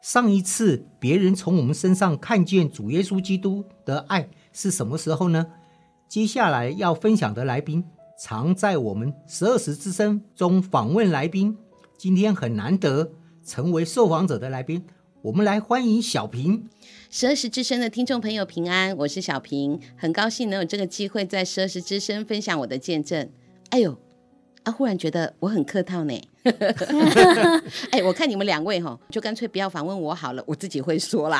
[0.00, 5.48] 上一次别人从我们身上看见主耶稣基督的爱是什么时候呢？
[6.08, 7.84] 接下来要分享的来宾，
[8.18, 11.58] 常在我们十二时之声中访问来宾。
[12.00, 13.12] 今天很难得
[13.44, 14.82] 成为受访者的来宾，
[15.20, 16.66] 我们来欢迎小平。
[17.10, 23.28] 十二时之声的听众朋友平安，我是小平，很高兴能有这个机会在十二时之声分享我的见证。
[23.68, 23.94] 哎呦，
[24.62, 26.18] 啊，忽然觉得我很客套呢。
[27.92, 31.38] 哎，我看你们两位哈，就干脆不要访问我好了，我自己会说啦。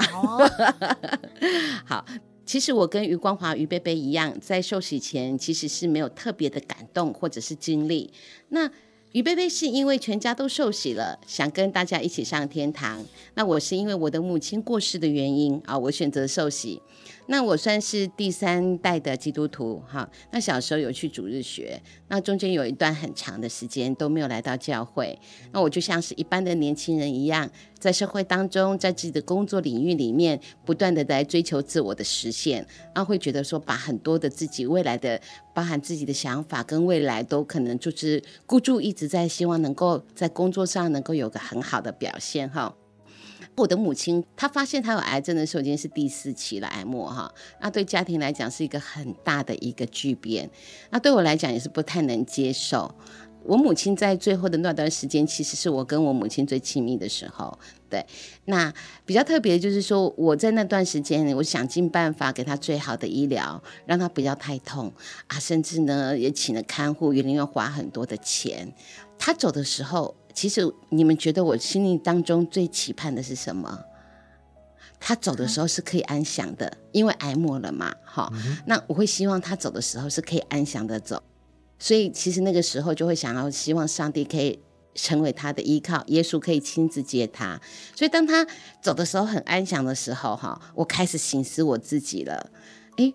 [1.87, 2.05] 好，
[2.45, 8.13] 其实我跟余光华、余贝贝一样，在受洗前其实是没有特别的感动或者是经历。
[8.51, 8.71] 那
[9.13, 13.05] 于贝贝是因为全家都受洗了，想跟大家一起上天堂。
[13.35, 16.81] 那我是因为我的母亲过世的原因啊，我选择受洗。
[17.27, 20.09] 那我算是第三代的基督徒哈。
[20.33, 25.19] 那小时候有去主日学，那中间有一段很长的时间都没有来到教会。
[25.53, 32.67] 那我就像是一般的年轻人一样，在社会当中，在自己的工作领域里面，不断的在追求自我的实现。
[32.95, 35.21] 那会觉得说，把很多的自己未来的，
[35.55, 42.75] 包含自己的想法跟未来，都可能就是孤注一掷在希望能够在工作上能够有个很好的表现哈。
[43.57, 47.31] 我的母亲，她发现她有癌症的时候已经是第四期了，癌末哈。
[47.61, 50.51] 那对家庭来讲是一个很大的一个巨变，
[50.91, 52.95] 那对我来讲也是不太能接受。
[53.43, 57.59] 我母亲在最后的那段时间，其实是我跟我母亲最亲密的时候。
[57.89, 58.05] 对，
[58.45, 58.73] 那
[59.05, 64.93] 比较特别的就是说，我在那段时间，我想尽办法给她最好的医疗，让她不要太痛
[65.27, 68.73] 啊，甚至呢也请了看护，也宁愿花很多的钱。
[69.19, 70.15] 她走的时候。
[70.33, 73.85] 其实你们觉得我心里当中最期盼的是什么？
[75.03, 78.31] 他走的时候是可以安详的，因为癌末了嘛，哈、
[78.67, 81.23] 那我会希望他走的时候是可以安详的走，
[81.79, 84.59] 所以其实那个时候就会想要希望上帝可以
[84.95, 87.59] 成为他的依靠，耶稣可以亲自接他。
[87.97, 88.47] 所以当他
[88.83, 92.51] 走的时候很安详的时候，哈，我开始省思我自己了。
[92.99, 93.15] 诶，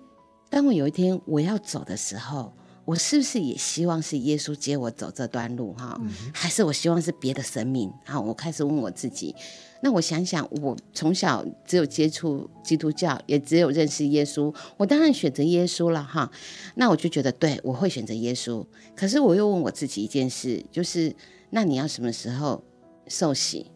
[0.50, 2.52] 当我有一天我要走的时候。
[2.86, 6.00] 我是不是也希望是耶稣接我走这段路哈？
[6.34, 7.92] 还是我希望是别的神明？
[8.06, 9.36] 好，我开始问我自己。
[9.82, 16.32] 那我想想，我从小只有接触基督教，也只有认识耶稣，我当然选择耶稣了哈。
[16.76, 18.66] 那我就觉得，对，我会选择耶稣。
[18.96, 21.16] 可是我又问我自己一件事，就是
[21.50, 22.64] 那你要什么时候
[23.08, 23.72] 受洗？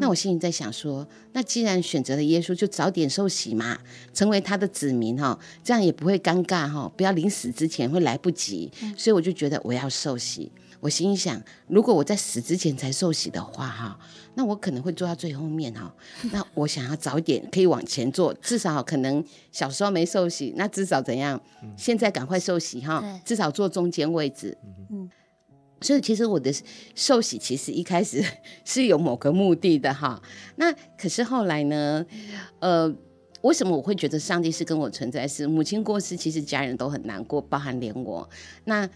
[0.00, 3.78] 那我心里在想说，那既然选择了耶稣，就早点受洗嘛，
[4.12, 8.70] 成为他的子民哈，这样也不会尴尬哈，不要临死之前会来不及。
[8.96, 10.50] 所以我就觉得我要受洗。
[10.80, 13.98] 我心里想，如果我在死之前才受洗的话哈，
[14.34, 15.94] 那我可能会坐到最后面哈。
[16.32, 21.40] 那我想要早一点可以往前坐，至少可能小时候没受洗，那至少怎样？
[21.76, 24.58] 现在赶快受洗哈，至少坐中间位置。
[24.90, 25.08] 嗯。
[25.82, 26.52] 所以其实我的
[26.94, 28.24] 受洗其实一开始
[28.64, 30.22] 是有某个目的的哈，
[30.56, 32.04] 那可是后来呢，
[32.60, 32.94] 呃，
[33.42, 35.26] 为什么我会觉得上帝是跟我存在？
[35.26, 38.28] 是母亲过世，其实家人都很难过，包含连我。
[38.64, 38.88] 那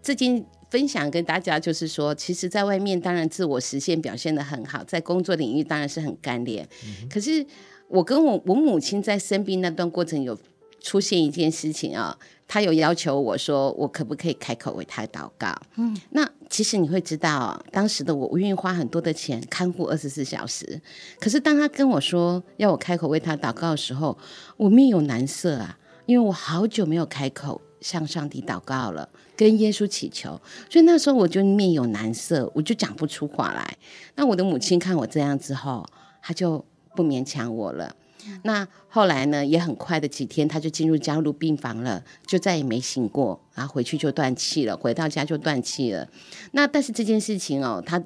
[0.00, 6.68] 最近分享跟大家就是说，其实在外面当然自我实现表现的很好，在工作领域当然是很干练。
[6.84, 7.44] 嗯、可是
[7.88, 10.38] 我跟我我母亲在生病那段过程有
[10.86, 12.16] 出现一件事情啊。
[12.48, 15.52] 他有要求我说，我可不可以开口为他祷告？
[15.74, 20.80] 嗯，那其实你会知道，当时的我，我愿意花很多的钱看护二十四小时。
[21.18, 24.16] 可是当他跟我说要我开口为他祷告的时候，
[24.56, 33.76] 我面有难色啊，因为我好久没有开口向上帝祷告了，跟耶稣祈求，所以那时候我就面有难色，我就讲不出话来。
[34.14, 35.84] 那我的母亲看我这样之后，
[36.22, 37.96] 她就不勉强我了。
[38.42, 46.08] 那后来呢，也很快的几天，他就进入加护病房了，就再也没醒过，然后回去就断气了，回到家就断气了。
[46.52, 48.02] 那但是这件事情哦，他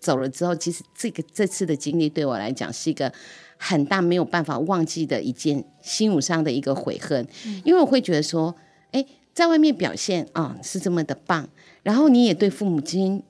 [0.00, 3.12] 走了之后，其实这个这次的经历对我来讲是一个
[3.56, 8.54] 很大没有办法忘记的一件心无上的一个悔恨，嗯、因为我会觉得说，
[8.92, 11.48] 哎，在外面表现啊、哦、是这么的棒，
[11.82, 13.22] 然后你也对父母亲、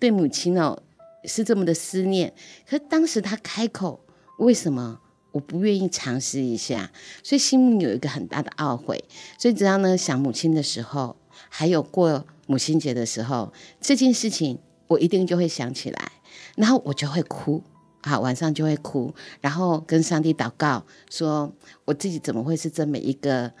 [0.00, 0.82] 对母亲哦
[1.24, 2.32] 是这么的思念，
[2.68, 4.00] 可是当时他开口，
[4.38, 5.00] 为什么？
[5.36, 6.90] 我不愿意尝试一下，
[7.22, 9.04] 所以心里有一个很大的懊悔。
[9.38, 11.14] 所以只要呢想母亲的时候，
[11.50, 16.12] 还有过母亲节的时候，这件事情我一定就会想起来，
[16.56, 17.62] 然后我就会哭，
[18.02, 21.52] 好，晚上就会哭，然后跟上帝祷告，说
[21.84, 23.52] 我自己怎么会是这么一个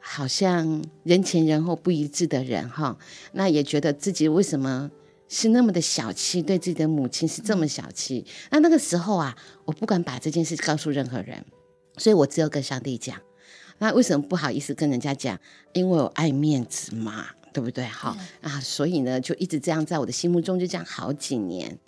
[0.00, 2.96] 好像人前人后不一致的人哈？
[3.32, 4.90] 那也觉得自己为什么？
[5.28, 8.24] 是那么的小气，对自己的母亲是这么小气。
[8.50, 9.36] 那那个时候啊，
[9.66, 11.44] 我不敢把这件事告诉任何人，
[11.98, 13.20] 所以我只有跟上帝讲。
[13.78, 15.38] 那为什么不好意思跟人家讲？
[15.72, 17.84] 因为我爱面子嘛，对不对？
[17.84, 21.78] 好啊，所以呢，就一直这样在我的心目中就这样好几年。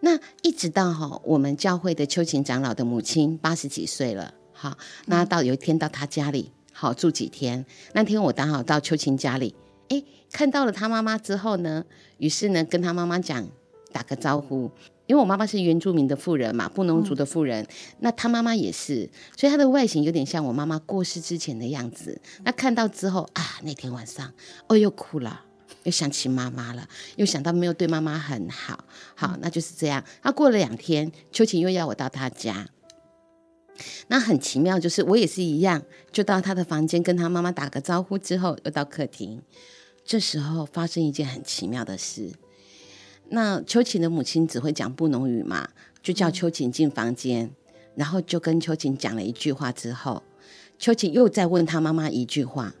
[0.00, 7.64] 那一直到哈，我们教会的秋琴长老的母亲八十几岁了，好，那到有一天到他家里好住几天。
[7.92, 9.54] 那天我刚好到秋琴家里。
[9.88, 11.84] 哎，看到了他妈妈之后呢，
[12.18, 13.48] 于是呢跟他妈妈讲，
[13.92, 14.70] 打个招呼，
[15.06, 17.68] 因为我妈妈是原住民的妇人嘛，布农族的妇人，嗯、
[18.00, 22.20] 那他妈妈也是，所以她的外形有点像我妈妈过世之前的样子。
[22.44, 24.32] 那看到之后啊，那天晚上
[24.68, 25.44] 哦又哭了，
[25.84, 30.02] 又想起妈妈了，又想到没有对妈妈很好，好，那就是这样。
[30.22, 32.66] 那过了两天，秋晴又要我到他家，
[34.08, 39.42] 那很奇妙，就是我也是一样，就到他的房间跟他妈妈打个招呼之后，又到客厅。
[40.04, 42.32] 这时候发生一件很奇妙的事。
[43.28, 45.68] 那秋琴的母亲只会讲布农语嘛，
[46.02, 47.50] 就叫秋琴进房间，
[47.96, 50.22] 然后就跟秋琴讲了一句话之后，
[50.78, 52.74] 秋琴又再问他妈妈一句话，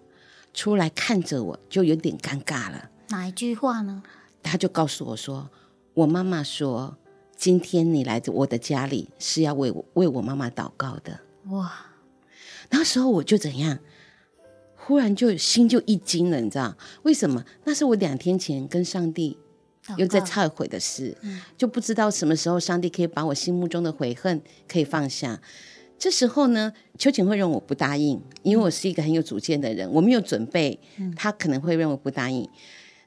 [0.54, 2.90] 出来看着我就有点尴尬了。
[3.08, 4.02] 哪一句话呢？
[4.42, 5.50] 他就告诉我说
[5.94, 6.96] ：“我妈妈说，
[7.36, 11.20] 今天你来我的家里是要为我为我妈妈祷告的。”
[11.50, 11.72] 哇！
[12.70, 13.78] 那时候我就怎样？
[14.74, 17.44] 忽然就心就一惊了，你知道为什么？
[17.64, 19.36] 那是我两天前跟上帝
[19.96, 25.40] 又在忏悔的事，嗯、就不知道什么时候上帝可以把我心目中的悔恨可以放下。
[25.98, 30.78] 这时候呢，秋瑾会认为我不答应，因为我是一个很有主见的人，我没有准备，
[31.16, 32.48] 他可能会认为不答应。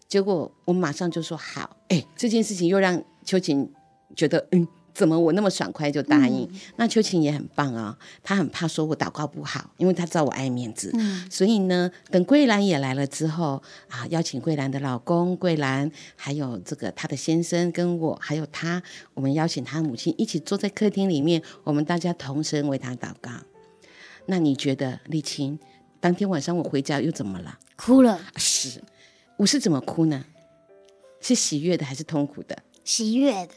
[0.08, 3.72] 结果我马上就说好，哎，这件事情又让秋瑾
[4.16, 4.68] 觉得嗯。
[4.92, 6.44] 怎么我那么爽快就答应？
[6.52, 10.92] 嗯、那秋琴也很棒啊、哦，她很怕说我祷告不好，因为她知道我爱面子。
[10.94, 23.32] 嗯、所以呢，等桂兰也来了之后啊，邀请桂兰的老公桂兰，还有这个她的先生跟我，还有她，我们邀请她母亲一起坐在客厅里面，我们大家同声为她祷告。
[24.26, 25.58] 那你觉得丽琴，
[26.02, 27.58] 当天晚上我回家又怎么了？
[27.78, 28.20] 哭了。
[28.36, 28.84] 是，
[29.38, 30.26] 我是怎么哭呢？
[31.22, 32.58] 是喜悦的还是痛苦的？
[32.84, 33.54] 喜悦的。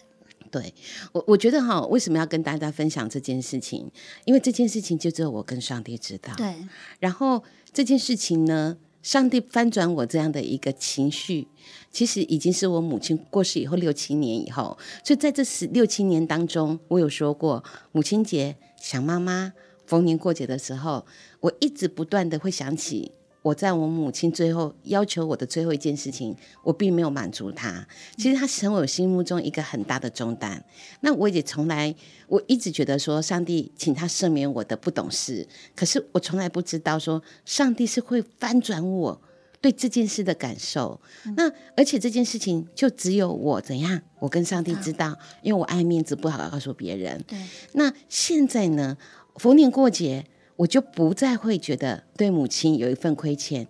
[0.53, 0.73] 对
[1.13, 3.91] 我，我觉得哈，为什么要跟大家分享这件事情？
[4.27, 6.35] 因为这件事情就只有我跟上帝知道。
[6.37, 6.55] 对，
[7.01, 7.43] 然后
[7.73, 11.49] 这件事情呢，上帝翻转我这样的一个情绪，
[11.91, 14.77] 其实已经是我母亲过世以后六七年以后。
[15.03, 19.55] 所以在这十六七年当中，我有说过，母亲节想妈妈，
[19.87, 21.07] 逢年过节的时候，
[21.41, 23.13] 我一直不断的会想起。
[23.43, 27.85] 我在我母亲最后要求我的最后一件事情，我并没有满足她。
[28.17, 30.65] 其实她成为我心目中一个很大的重担。
[31.01, 31.93] 那我也从来，
[32.29, 35.47] 我一直觉得说，上帝请他赦免我的不懂事。
[35.75, 39.21] 可是我从来不知道说，上帝是会翻转我
[39.61, 41.01] 对这件事的感受。
[41.37, 47.21] 那而且这件事情就只有我怎样，我跟上帝知道，因为我爱面子，不好告诉别人。
[47.27, 47.37] 对。
[47.73, 48.97] 那现在呢，
[49.35, 50.27] 逢年过节。
[50.57, 53.67] 我就不再会觉得对母亲有一份亏欠，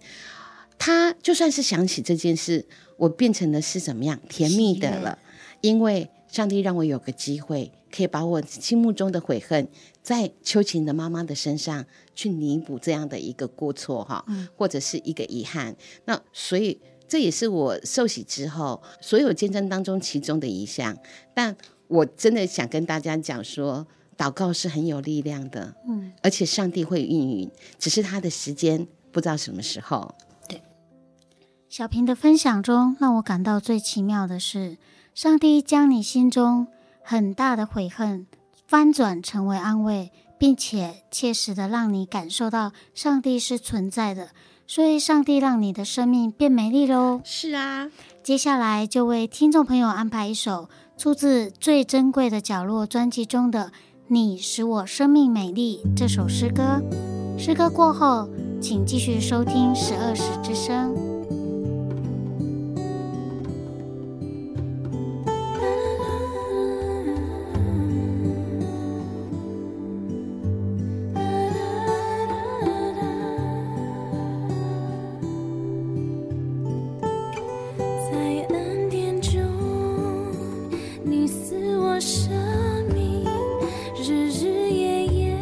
[0.79, 2.67] 他就算是想起这件事，
[2.97, 5.19] 我变成的是怎么样甜蜜的了，
[5.61, 9.69] 因为上帝让我有个机会，可以把我心目中的悔恨，
[10.03, 14.25] 在秋琴的妈妈的身上去弥补这样的一个过错哈，
[14.57, 15.77] 或者是一个遗憾。
[16.07, 20.99] 那所以这也是我受洗之后所有见证当中其中的一项，
[21.33, 21.57] 但
[21.87, 23.87] 我真的想跟大家讲说。
[24.23, 30.15] 祷告是很有力量的，嗯，而且上帝会应允，只是他的时间不知道什么时候。
[30.47, 30.63] 对，
[31.69, 34.79] 小平的分享中，让我感到最奇妙的是，
[35.13, 36.69] 上帝将你心中
[37.03, 38.29] 很大的悔恨
[38.65, 44.29] 翻转成为安慰，并且切实的让你感受到上帝是存在的，
[44.69, 47.21] 所以上帝让你的生命变美丽喽。
[47.25, 47.91] 是啊，
[48.23, 53.73] 接下来就为听众朋友安排一首出自《最珍贵的角落》专辑中的。
[54.09, 56.83] 你使我生命美丽》这首诗歌。
[57.39, 58.29] 诗歌过后，
[58.61, 60.95] 请继续收听十二时之声。
[78.11, 79.41] 在暗点中，
[81.03, 82.31] 你使我生
[84.05, 85.39] 日日夜夜，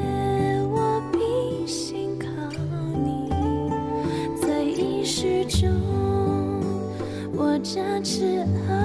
[0.70, 2.26] 我比心靠
[2.92, 3.30] 你，
[4.42, 5.70] 在意识中，
[7.34, 8.79] 我加持啊。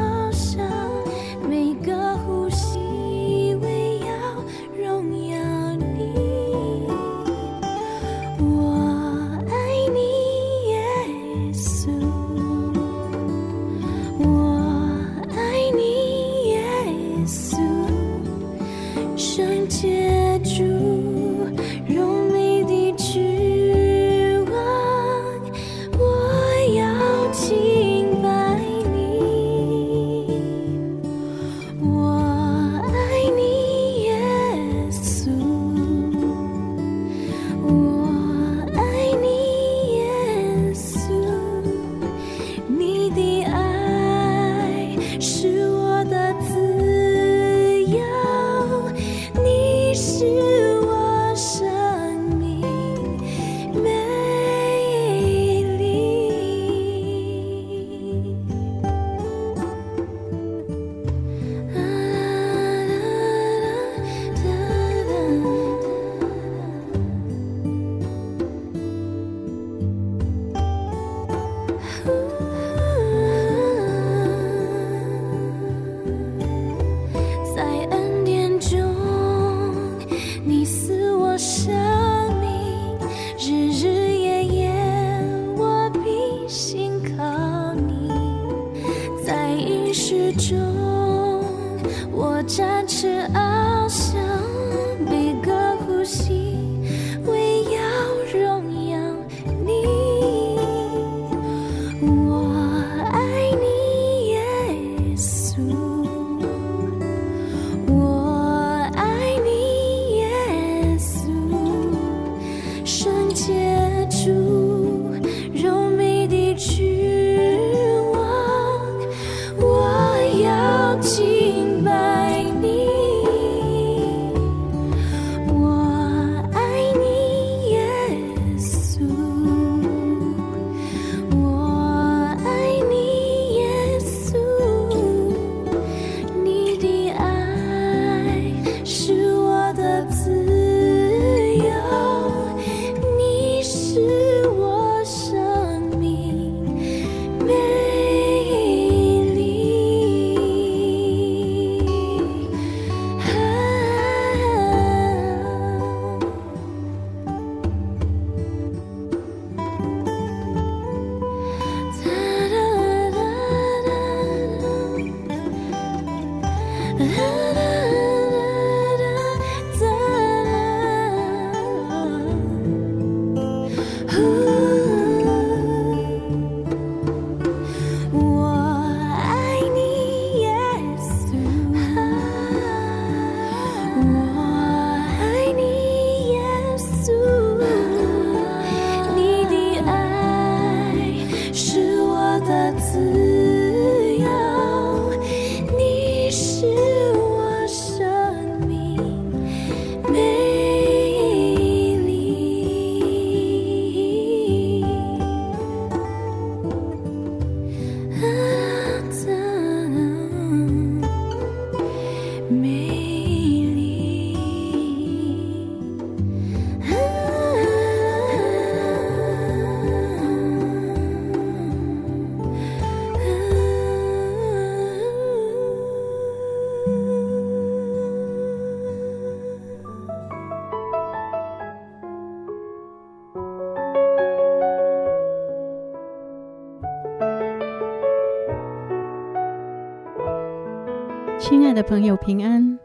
[241.76, 242.80] 的朋友，平安，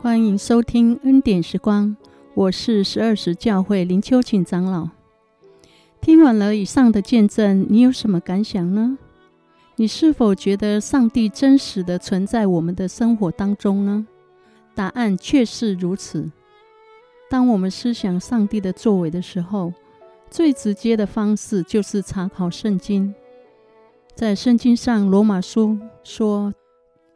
[0.00, 1.96] 欢迎收听恩典时光。
[2.34, 4.90] 我是十二时教会林秋晴长老。
[6.00, 8.96] 听完了以上的见证，你有什么感想呢？
[9.74, 14.06] 你是否觉得上帝真实的存在我们的生活当中呢？
[14.72, 16.30] 答案却是如此。
[17.28, 19.72] 当我们思想上帝的作为的时候，
[20.30, 23.12] 最直接的方式就是查考圣经。
[24.14, 26.54] 在圣经上，罗马书说：“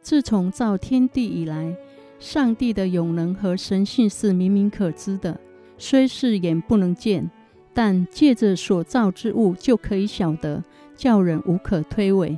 [0.03, 1.75] 自从造天地以来，
[2.19, 5.39] 上帝的永能和神性是明明可知的，
[5.77, 7.31] 虽是眼不能见，
[7.73, 10.61] 但借着所造之物就可以晓得，
[10.95, 12.37] 叫人无可推诿。”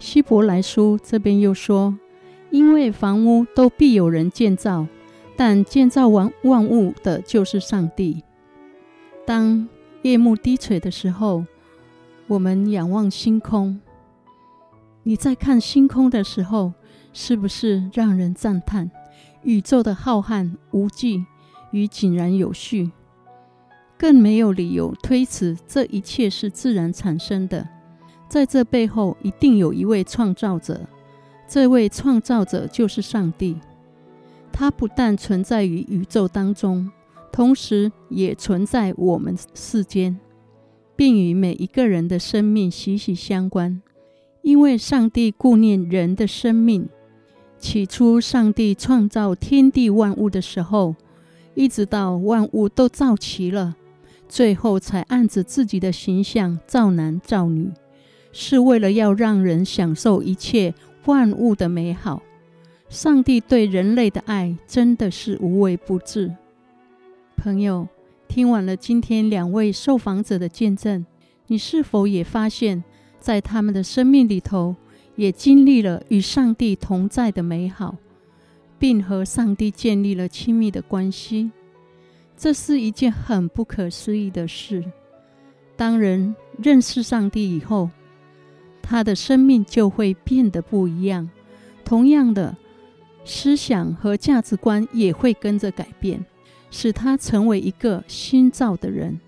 [0.00, 1.96] 希伯来书这边又说
[2.50, 4.88] ：“因为房屋都必有人建造。”
[5.36, 8.22] 但建造完万物的就是上帝。
[9.26, 9.68] 当
[10.02, 11.44] 夜幕低垂的时候，
[12.28, 13.80] 我们仰望星空。
[15.04, 16.72] 你在看星空的时候，
[17.12, 18.90] 是不是让人赞叹
[19.42, 21.24] 宇宙的浩瀚无际
[21.70, 22.90] 与井然有序？
[23.98, 27.68] 更没有理由推辞这一切是自然产生的。
[28.28, 30.80] 在这背后，一定有一位创造者。
[31.46, 33.56] 这位创造者就是上帝。
[34.50, 36.90] 他不但存在于宇宙当中，
[37.30, 40.18] 同时也存在我们世间，
[40.96, 43.82] 并与每一个人的生命息息相关。
[44.44, 46.86] 因为上帝顾念人的生命，
[47.58, 50.94] 起初上帝创造天地万物的时候，
[51.54, 53.74] 一直到万物都造齐了，
[54.28, 57.70] 最后才按着自己的形象造男造女，
[58.32, 60.74] 是为了要让人享受一切
[61.06, 62.22] 万物的美好。
[62.90, 66.30] 上帝对人类的爱真的是无微不至。
[67.34, 67.88] 朋友，
[68.28, 71.06] 听完了今天两位受访者的见证，
[71.46, 72.84] 你是否也发现，
[73.24, 74.76] 在他们的生命里头，
[75.16, 77.96] 也经历了与上帝同在的美好，
[78.78, 81.50] 并和上帝建立了亲密的关系？
[82.36, 84.84] 这是一件很不可思议的事。
[85.74, 87.88] 当人认识上帝以后，
[88.82, 91.30] 他的生命就会变得不一样。
[91.82, 92.54] 同样的。
[93.26, 96.22] 思想和价值观也会跟着改变，
[96.70, 99.18] 使他成为一个新造的人。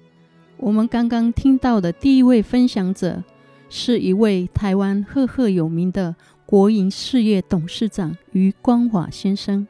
[0.59, 3.25] 我们刚刚听到的第一位分享者，
[3.69, 6.15] 是一位台湾赫赫有名的
[6.45, 9.67] 国营事业董事长余光华先生。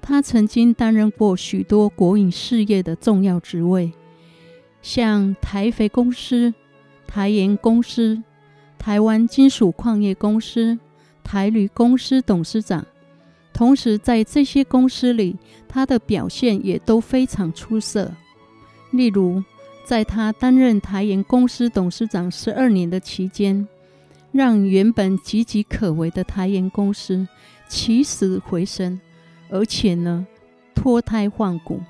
[0.00, 3.92] 他曾经担任过许多国营事业的重要职位，
[4.80, 6.54] 像台肥公司、
[7.06, 8.22] 台盐公司、
[8.78, 10.78] 台湾金属矿业公司、
[11.24, 12.86] 台铝公司董事长。
[13.52, 18.12] 同时，在这些公司里，他的表现也都非常出色。
[18.92, 19.42] 例如，
[19.88, 23.66] 在他担任台盐公司董事长十二年的期间，
[24.32, 27.26] 让原本岌岌可危的台盐公司
[27.70, 29.00] 起死回生，
[29.48, 30.26] 而且呢，
[30.74, 31.80] 脱胎换骨，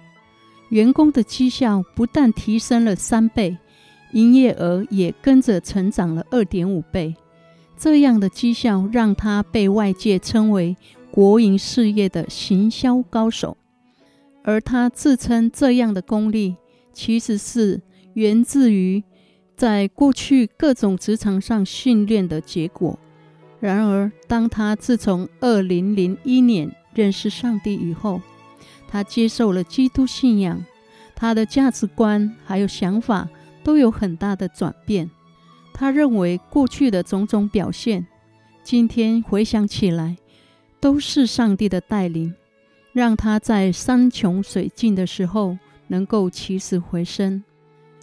[0.69, 3.59] 员工的绩效不但提升了三倍，
[4.13, 7.17] 营业额也跟着成长了二点五倍。
[7.77, 10.77] 这样的绩效让他被外界称为。
[11.11, 13.57] 国营事业的行销高手，
[14.45, 16.55] 而他自称这样的功力，
[16.93, 17.81] 其实是
[18.19, 19.05] 源自于
[19.57, 22.99] 在过去各种职场上训练的结果。
[23.61, 28.21] 然而，当他自从二零零一年认识上帝以后，
[28.89, 30.65] 他接受了基督信仰，
[31.15, 33.29] 他的价值观还有想法
[33.63, 35.09] 都有很大的转变。
[35.73, 38.05] 他认为过去的种种表现，
[38.65, 40.17] 今天回想起来，
[40.81, 42.35] 都是上帝的带领，
[42.93, 45.57] 让他在山穷水尽的时候
[45.87, 47.45] 能够起死回生，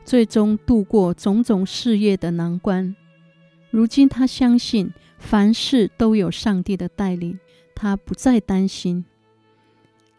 [0.06, 2.96] 最终度过种种事业的难关。
[3.72, 7.38] 如今他相信凡事都有上帝的带领，
[7.76, 9.04] 他不再担心。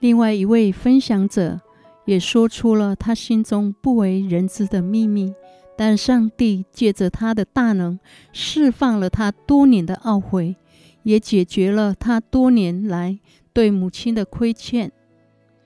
[0.00, 1.60] 另外一位分享者
[2.04, 5.32] 也说出了他心中不为人知的秘密，
[5.76, 7.98] 但上帝借着他的大能
[8.32, 10.56] 释放了他多年的懊悔。
[11.02, 13.20] 也解决了他多年来
[13.52, 14.90] 对母亲的亏欠。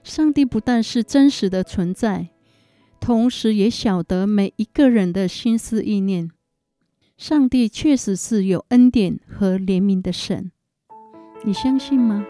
[0.05, 2.29] 上帝不但是真实的存在，
[3.01, 6.31] 同时也晓得每一个人的心思意念。
[7.17, 10.53] 上帝确实是有恩典和怜悯的神，
[11.45, 12.25] 你相信吗？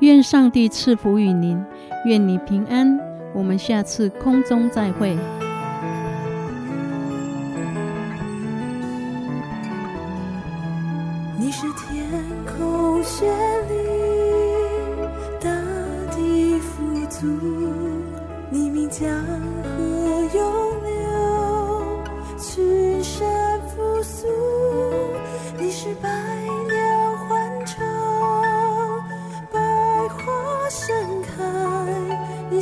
[0.00, 1.62] 愿上帝赐福与您，
[2.04, 2.98] 愿你平安。
[3.34, 5.16] 我们下次空中再会。
[11.38, 12.06] 你是天
[12.44, 13.24] 空绚
[13.68, 13.74] 丽，
[15.40, 15.50] 大
[16.14, 17.26] 地富足，
[18.50, 19.06] 你名叫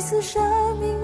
[0.01, 1.00] 开，你赐生命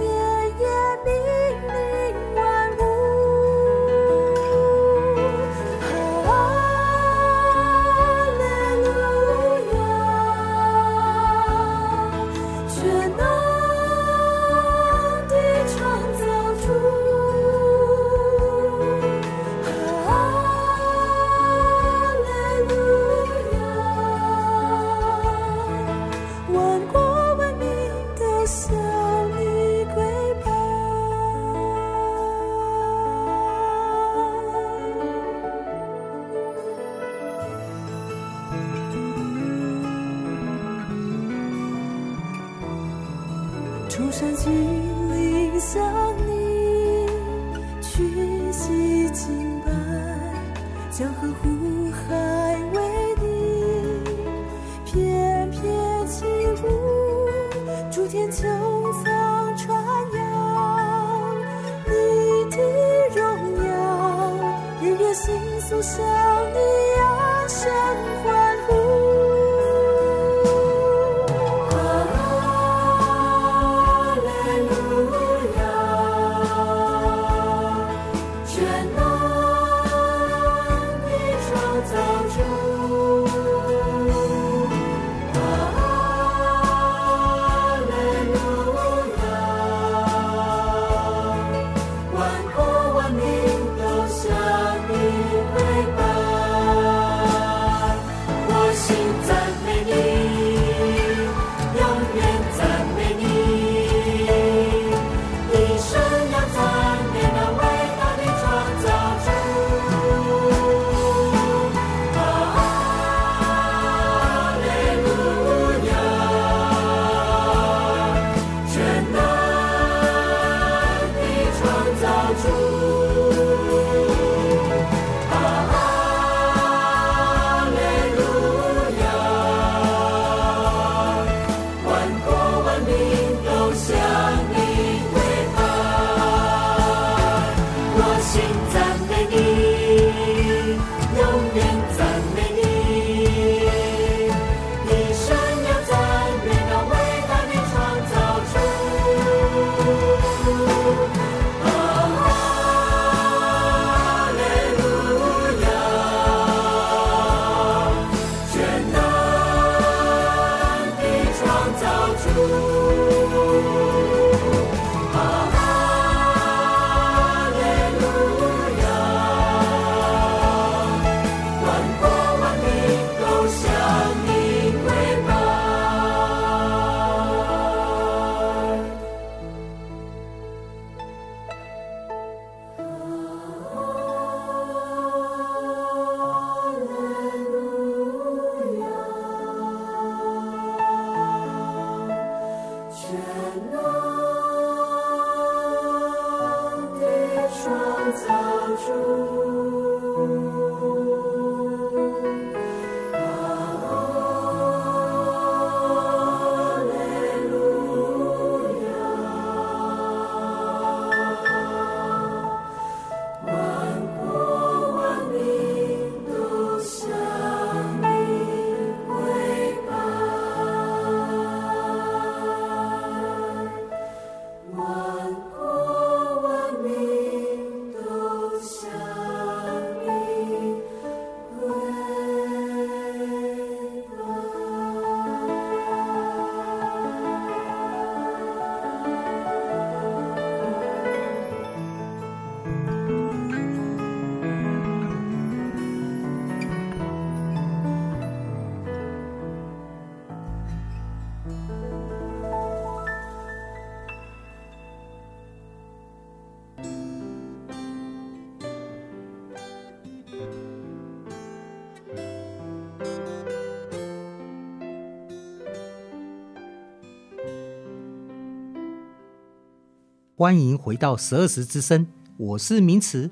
[270.40, 272.06] 欢迎回到十二时之声，
[272.38, 273.28] 我是明慈。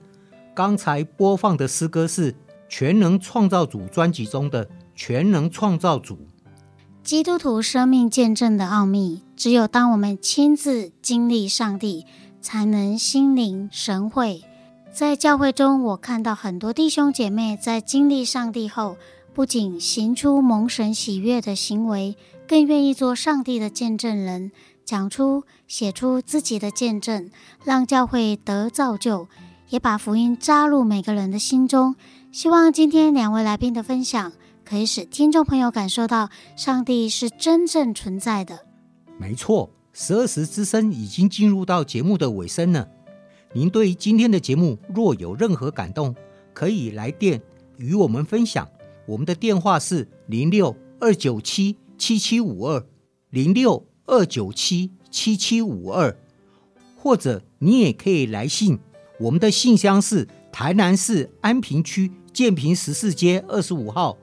[0.56, 2.34] 刚才播放的诗歌是
[2.68, 6.16] 《全能创造主》专辑中的《全能创造主》。
[7.04, 12.08] 基督徒生命见证的奥秘，只有当我们亲自经历上帝，
[12.42, 14.44] 才能心领神会。
[14.92, 18.98] 在教会中，我看到很多弟兄姐妹在经历上帝后，
[19.32, 24.52] 不仅行出蒙神喜悦的行为，更愿意做上帝的见证人。
[24.86, 27.30] 讲出、写出自己的见证，
[27.64, 29.28] 让教会得造就，
[29.70, 31.96] 也把福音扎入每个人的心中。
[32.32, 34.32] 希望今天两位来宾的分享，
[34.64, 38.66] 可以使听众朋友感受到上帝是真正存在的。
[39.18, 42.88] 没错，十二时之声已经进入到节目的尾声了。
[43.54, 46.14] 您对今天的节目若有任何感动，
[46.54, 47.42] 可以来电
[47.78, 48.68] 与我们分享。
[49.08, 52.86] 我们的电话是零六二九七七七五二
[53.30, 53.86] 零六。
[54.06, 56.16] 二九七七七五二，
[56.98, 58.80] 或者你也可以来信，
[59.20, 64.18] 我们的信箱是台南市安平区建平十四街二十五号，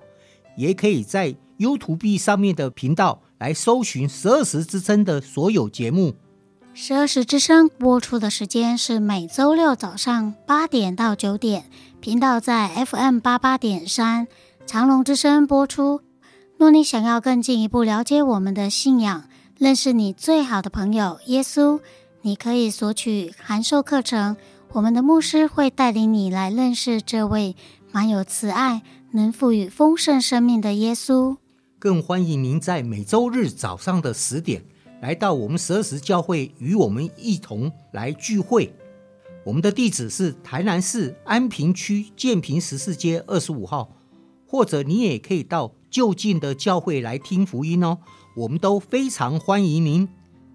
[0.56, 6.14] 也可以在 YouTube 上面的频道来搜寻十二时之声的所有节目。
[6.74, 11.66] 十二时之声播出的时间是每周六早上八点到九点，
[12.00, 14.26] 频道在 FM 八八点三，
[14.64, 16.00] 长隆之声播出。
[16.56, 19.24] 若你想要更进一步了解我们的信仰，
[19.62, 21.78] 认识你最好的朋友耶稣，
[22.22, 24.36] 你可以索取函授课程。
[24.72, 27.54] 我们的牧师会带领你来认识这位
[27.92, 28.82] 满有慈爱、
[29.12, 31.36] 能赋予丰盛生命的耶稣。
[31.78, 34.64] 更欢迎您在每周日早上的十点。
[35.00, 38.74] 来到我们十二时教会，与我们一同来聚会。
[39.44, 43.92] 我们的地址是台南市安平区建平十四街二十五号，
[44.44, 47.98] 或者你也可以到就近的教会来听福音哦。
[48.34, 50.08] 我们都非常欢迎您。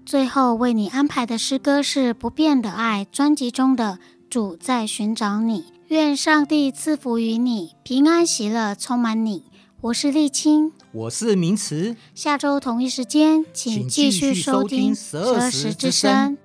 [0.05, 3.99] 最后为你安排的诗歌是《不变的爱》专辑中的
[4.29, 9.43] 《主在寻找你》，愿上帝赐福于你，平安喜乐充满你。
[9.81, 10.71] 我是丽青。
[10.91, 16.37] 我是明慈，下周同一时间，请继续收听十二时之声。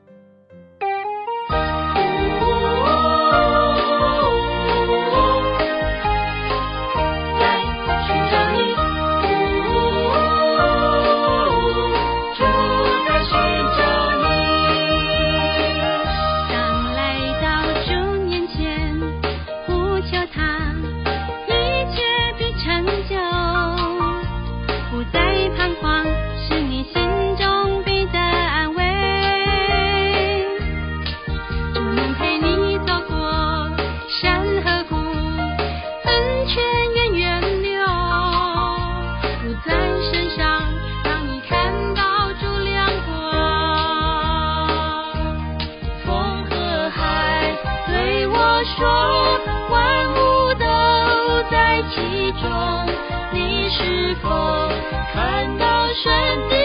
[56.03, 56.62] 身边。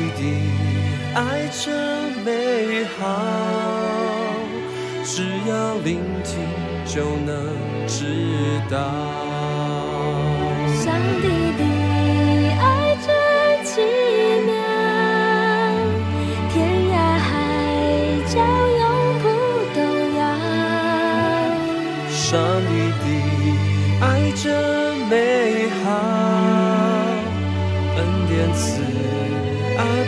[0.00, 0.22] 你的
[1.14, 1.60] 爱真
[2.24, 3.04] 美好，
[5.04, 6.32] 只要聆听
[6.86, 7.54] 就能
[7.86, 7.98] 知
[8.70, 8.78] 道。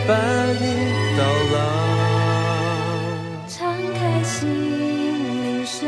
[0.07, 0.11] 伴
[0.59, 0.65] 你
[1.17, 1.21] 到
[1.53, 1.57] 老。
[3.47, 3.57] 敞
[3.93, 4.39] 开心
[5.43, 5.85] 灵手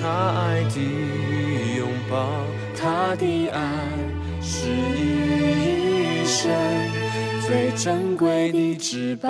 [0.00, 0.04] 他
[0.40, 0.76] 爱的
[1.76, 2.44] 拥抱，
[2.76, 3.58] 他的爱。
[4.42, 6.50] 是一生
[7.46, 9.28] 最珍贵的至宝。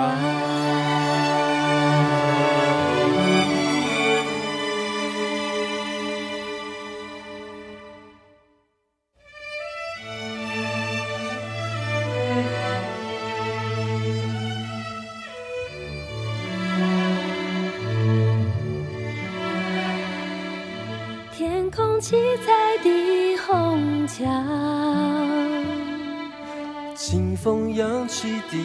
[27.43, 28.57] 风扬起的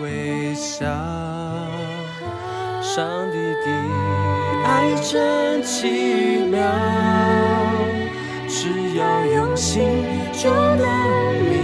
[0.00, 0.86] 微笑，
[2.80, 3.66] 上帝的
[4.64, 6.62] 爱真奇妙，
[8.48, 10.86] 只要用心就能
[11.50, 11.63] 明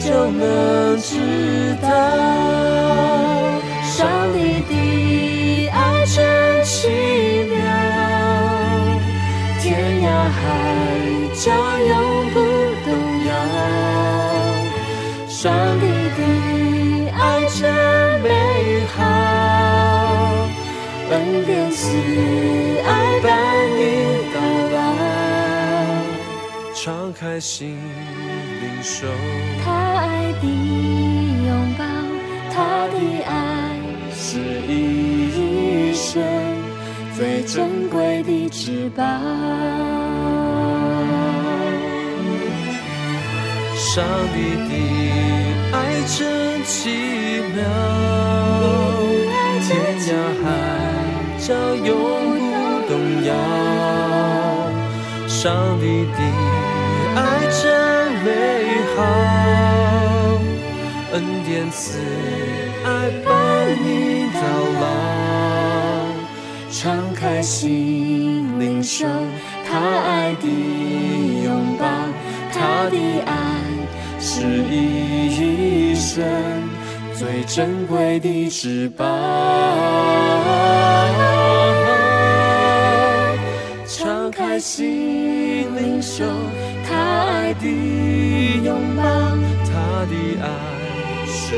[0.00, 1.88] 就能知道。
[3.84, 4.38] 上帝
[4.68, 6.88] 的爱真奇
[7.50, 7.54] 妙，
[9.60, 10.38] 天涯海
[11.34, 11.44] 角
[11.86, 11.92] 永
[12.30, 12.36] 不
[12.84, 12.88] 动
[13.26, 13.30] 摇。
[15.28, 15.38] 上
[15.78, 15.84] 帝
[16.16, 16.18] 的
[17.12, 17.60] 爱真
[18.20, 18.26] 美
[18.96, 18.98] 好，
[21.10, 21.12] 恩
[21.44, 21.78] 典慈
[22.86, 22.88] 爱
[23.20, 23.28] 伴
[23.76, 23.78] 你
[24.32, 24.36] 到
[24.74, 24.78] 老。
[26.74, 27.78] 敞开心
[28.70, 29.06] 领受
[29.64, 31.84] 他爱的拥抱，
[32.54, 32.94] 他的
[33.26, 33.30] 爱
[34.14, 36.22] 是一生
[37.16, 39.02] 最珍贵的至宝。
[43.76, 44.36] 上帝
[44.68, 44.72] 的
[45.72, 46.78] 爱真奇
[47.54, 47.58] 妙，
[49.66, 49.68] 天
[50.06, 50.08] 涯
[50.42, 50.46] 海
[51.38, 51.88] 角永
[52.38, 52.54] 不
[52.88, 52.90] 动
[53.24, 53.28] 摇。
[55.26, 55.40] 上
[55.80, 55.84] 帝
[61.12, 61.98] 恩典慈
[62.84, 63.32] 爱伴
[63.84, 64.40] 你到
[64.80, 64.82] 老，
[66.70, 69.06] 敞开心领受
[69.68, 70.46] 他爱的
[71.44, 71.84] 拥抱，
[72.52, 72.96] 他的
[73.26, 73.32] 爱
[74.20, 76.24] 是一生
[77.14, 79.04] 最珍贵的至宝。
[83.86, 86.24] 敞开心灵，收
[86.88, 86.94] 他
[87.26, 87.40] 爱。
[87.54, 87.66] 的
[88.64, 89.02] 拥抱，
[89.66, 90.46] 他的爱
[91.50, 91.56] 是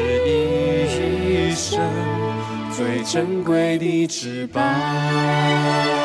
[0.89, 1.79] 一生
[2.75, 6.02] 最珍贵的至宝。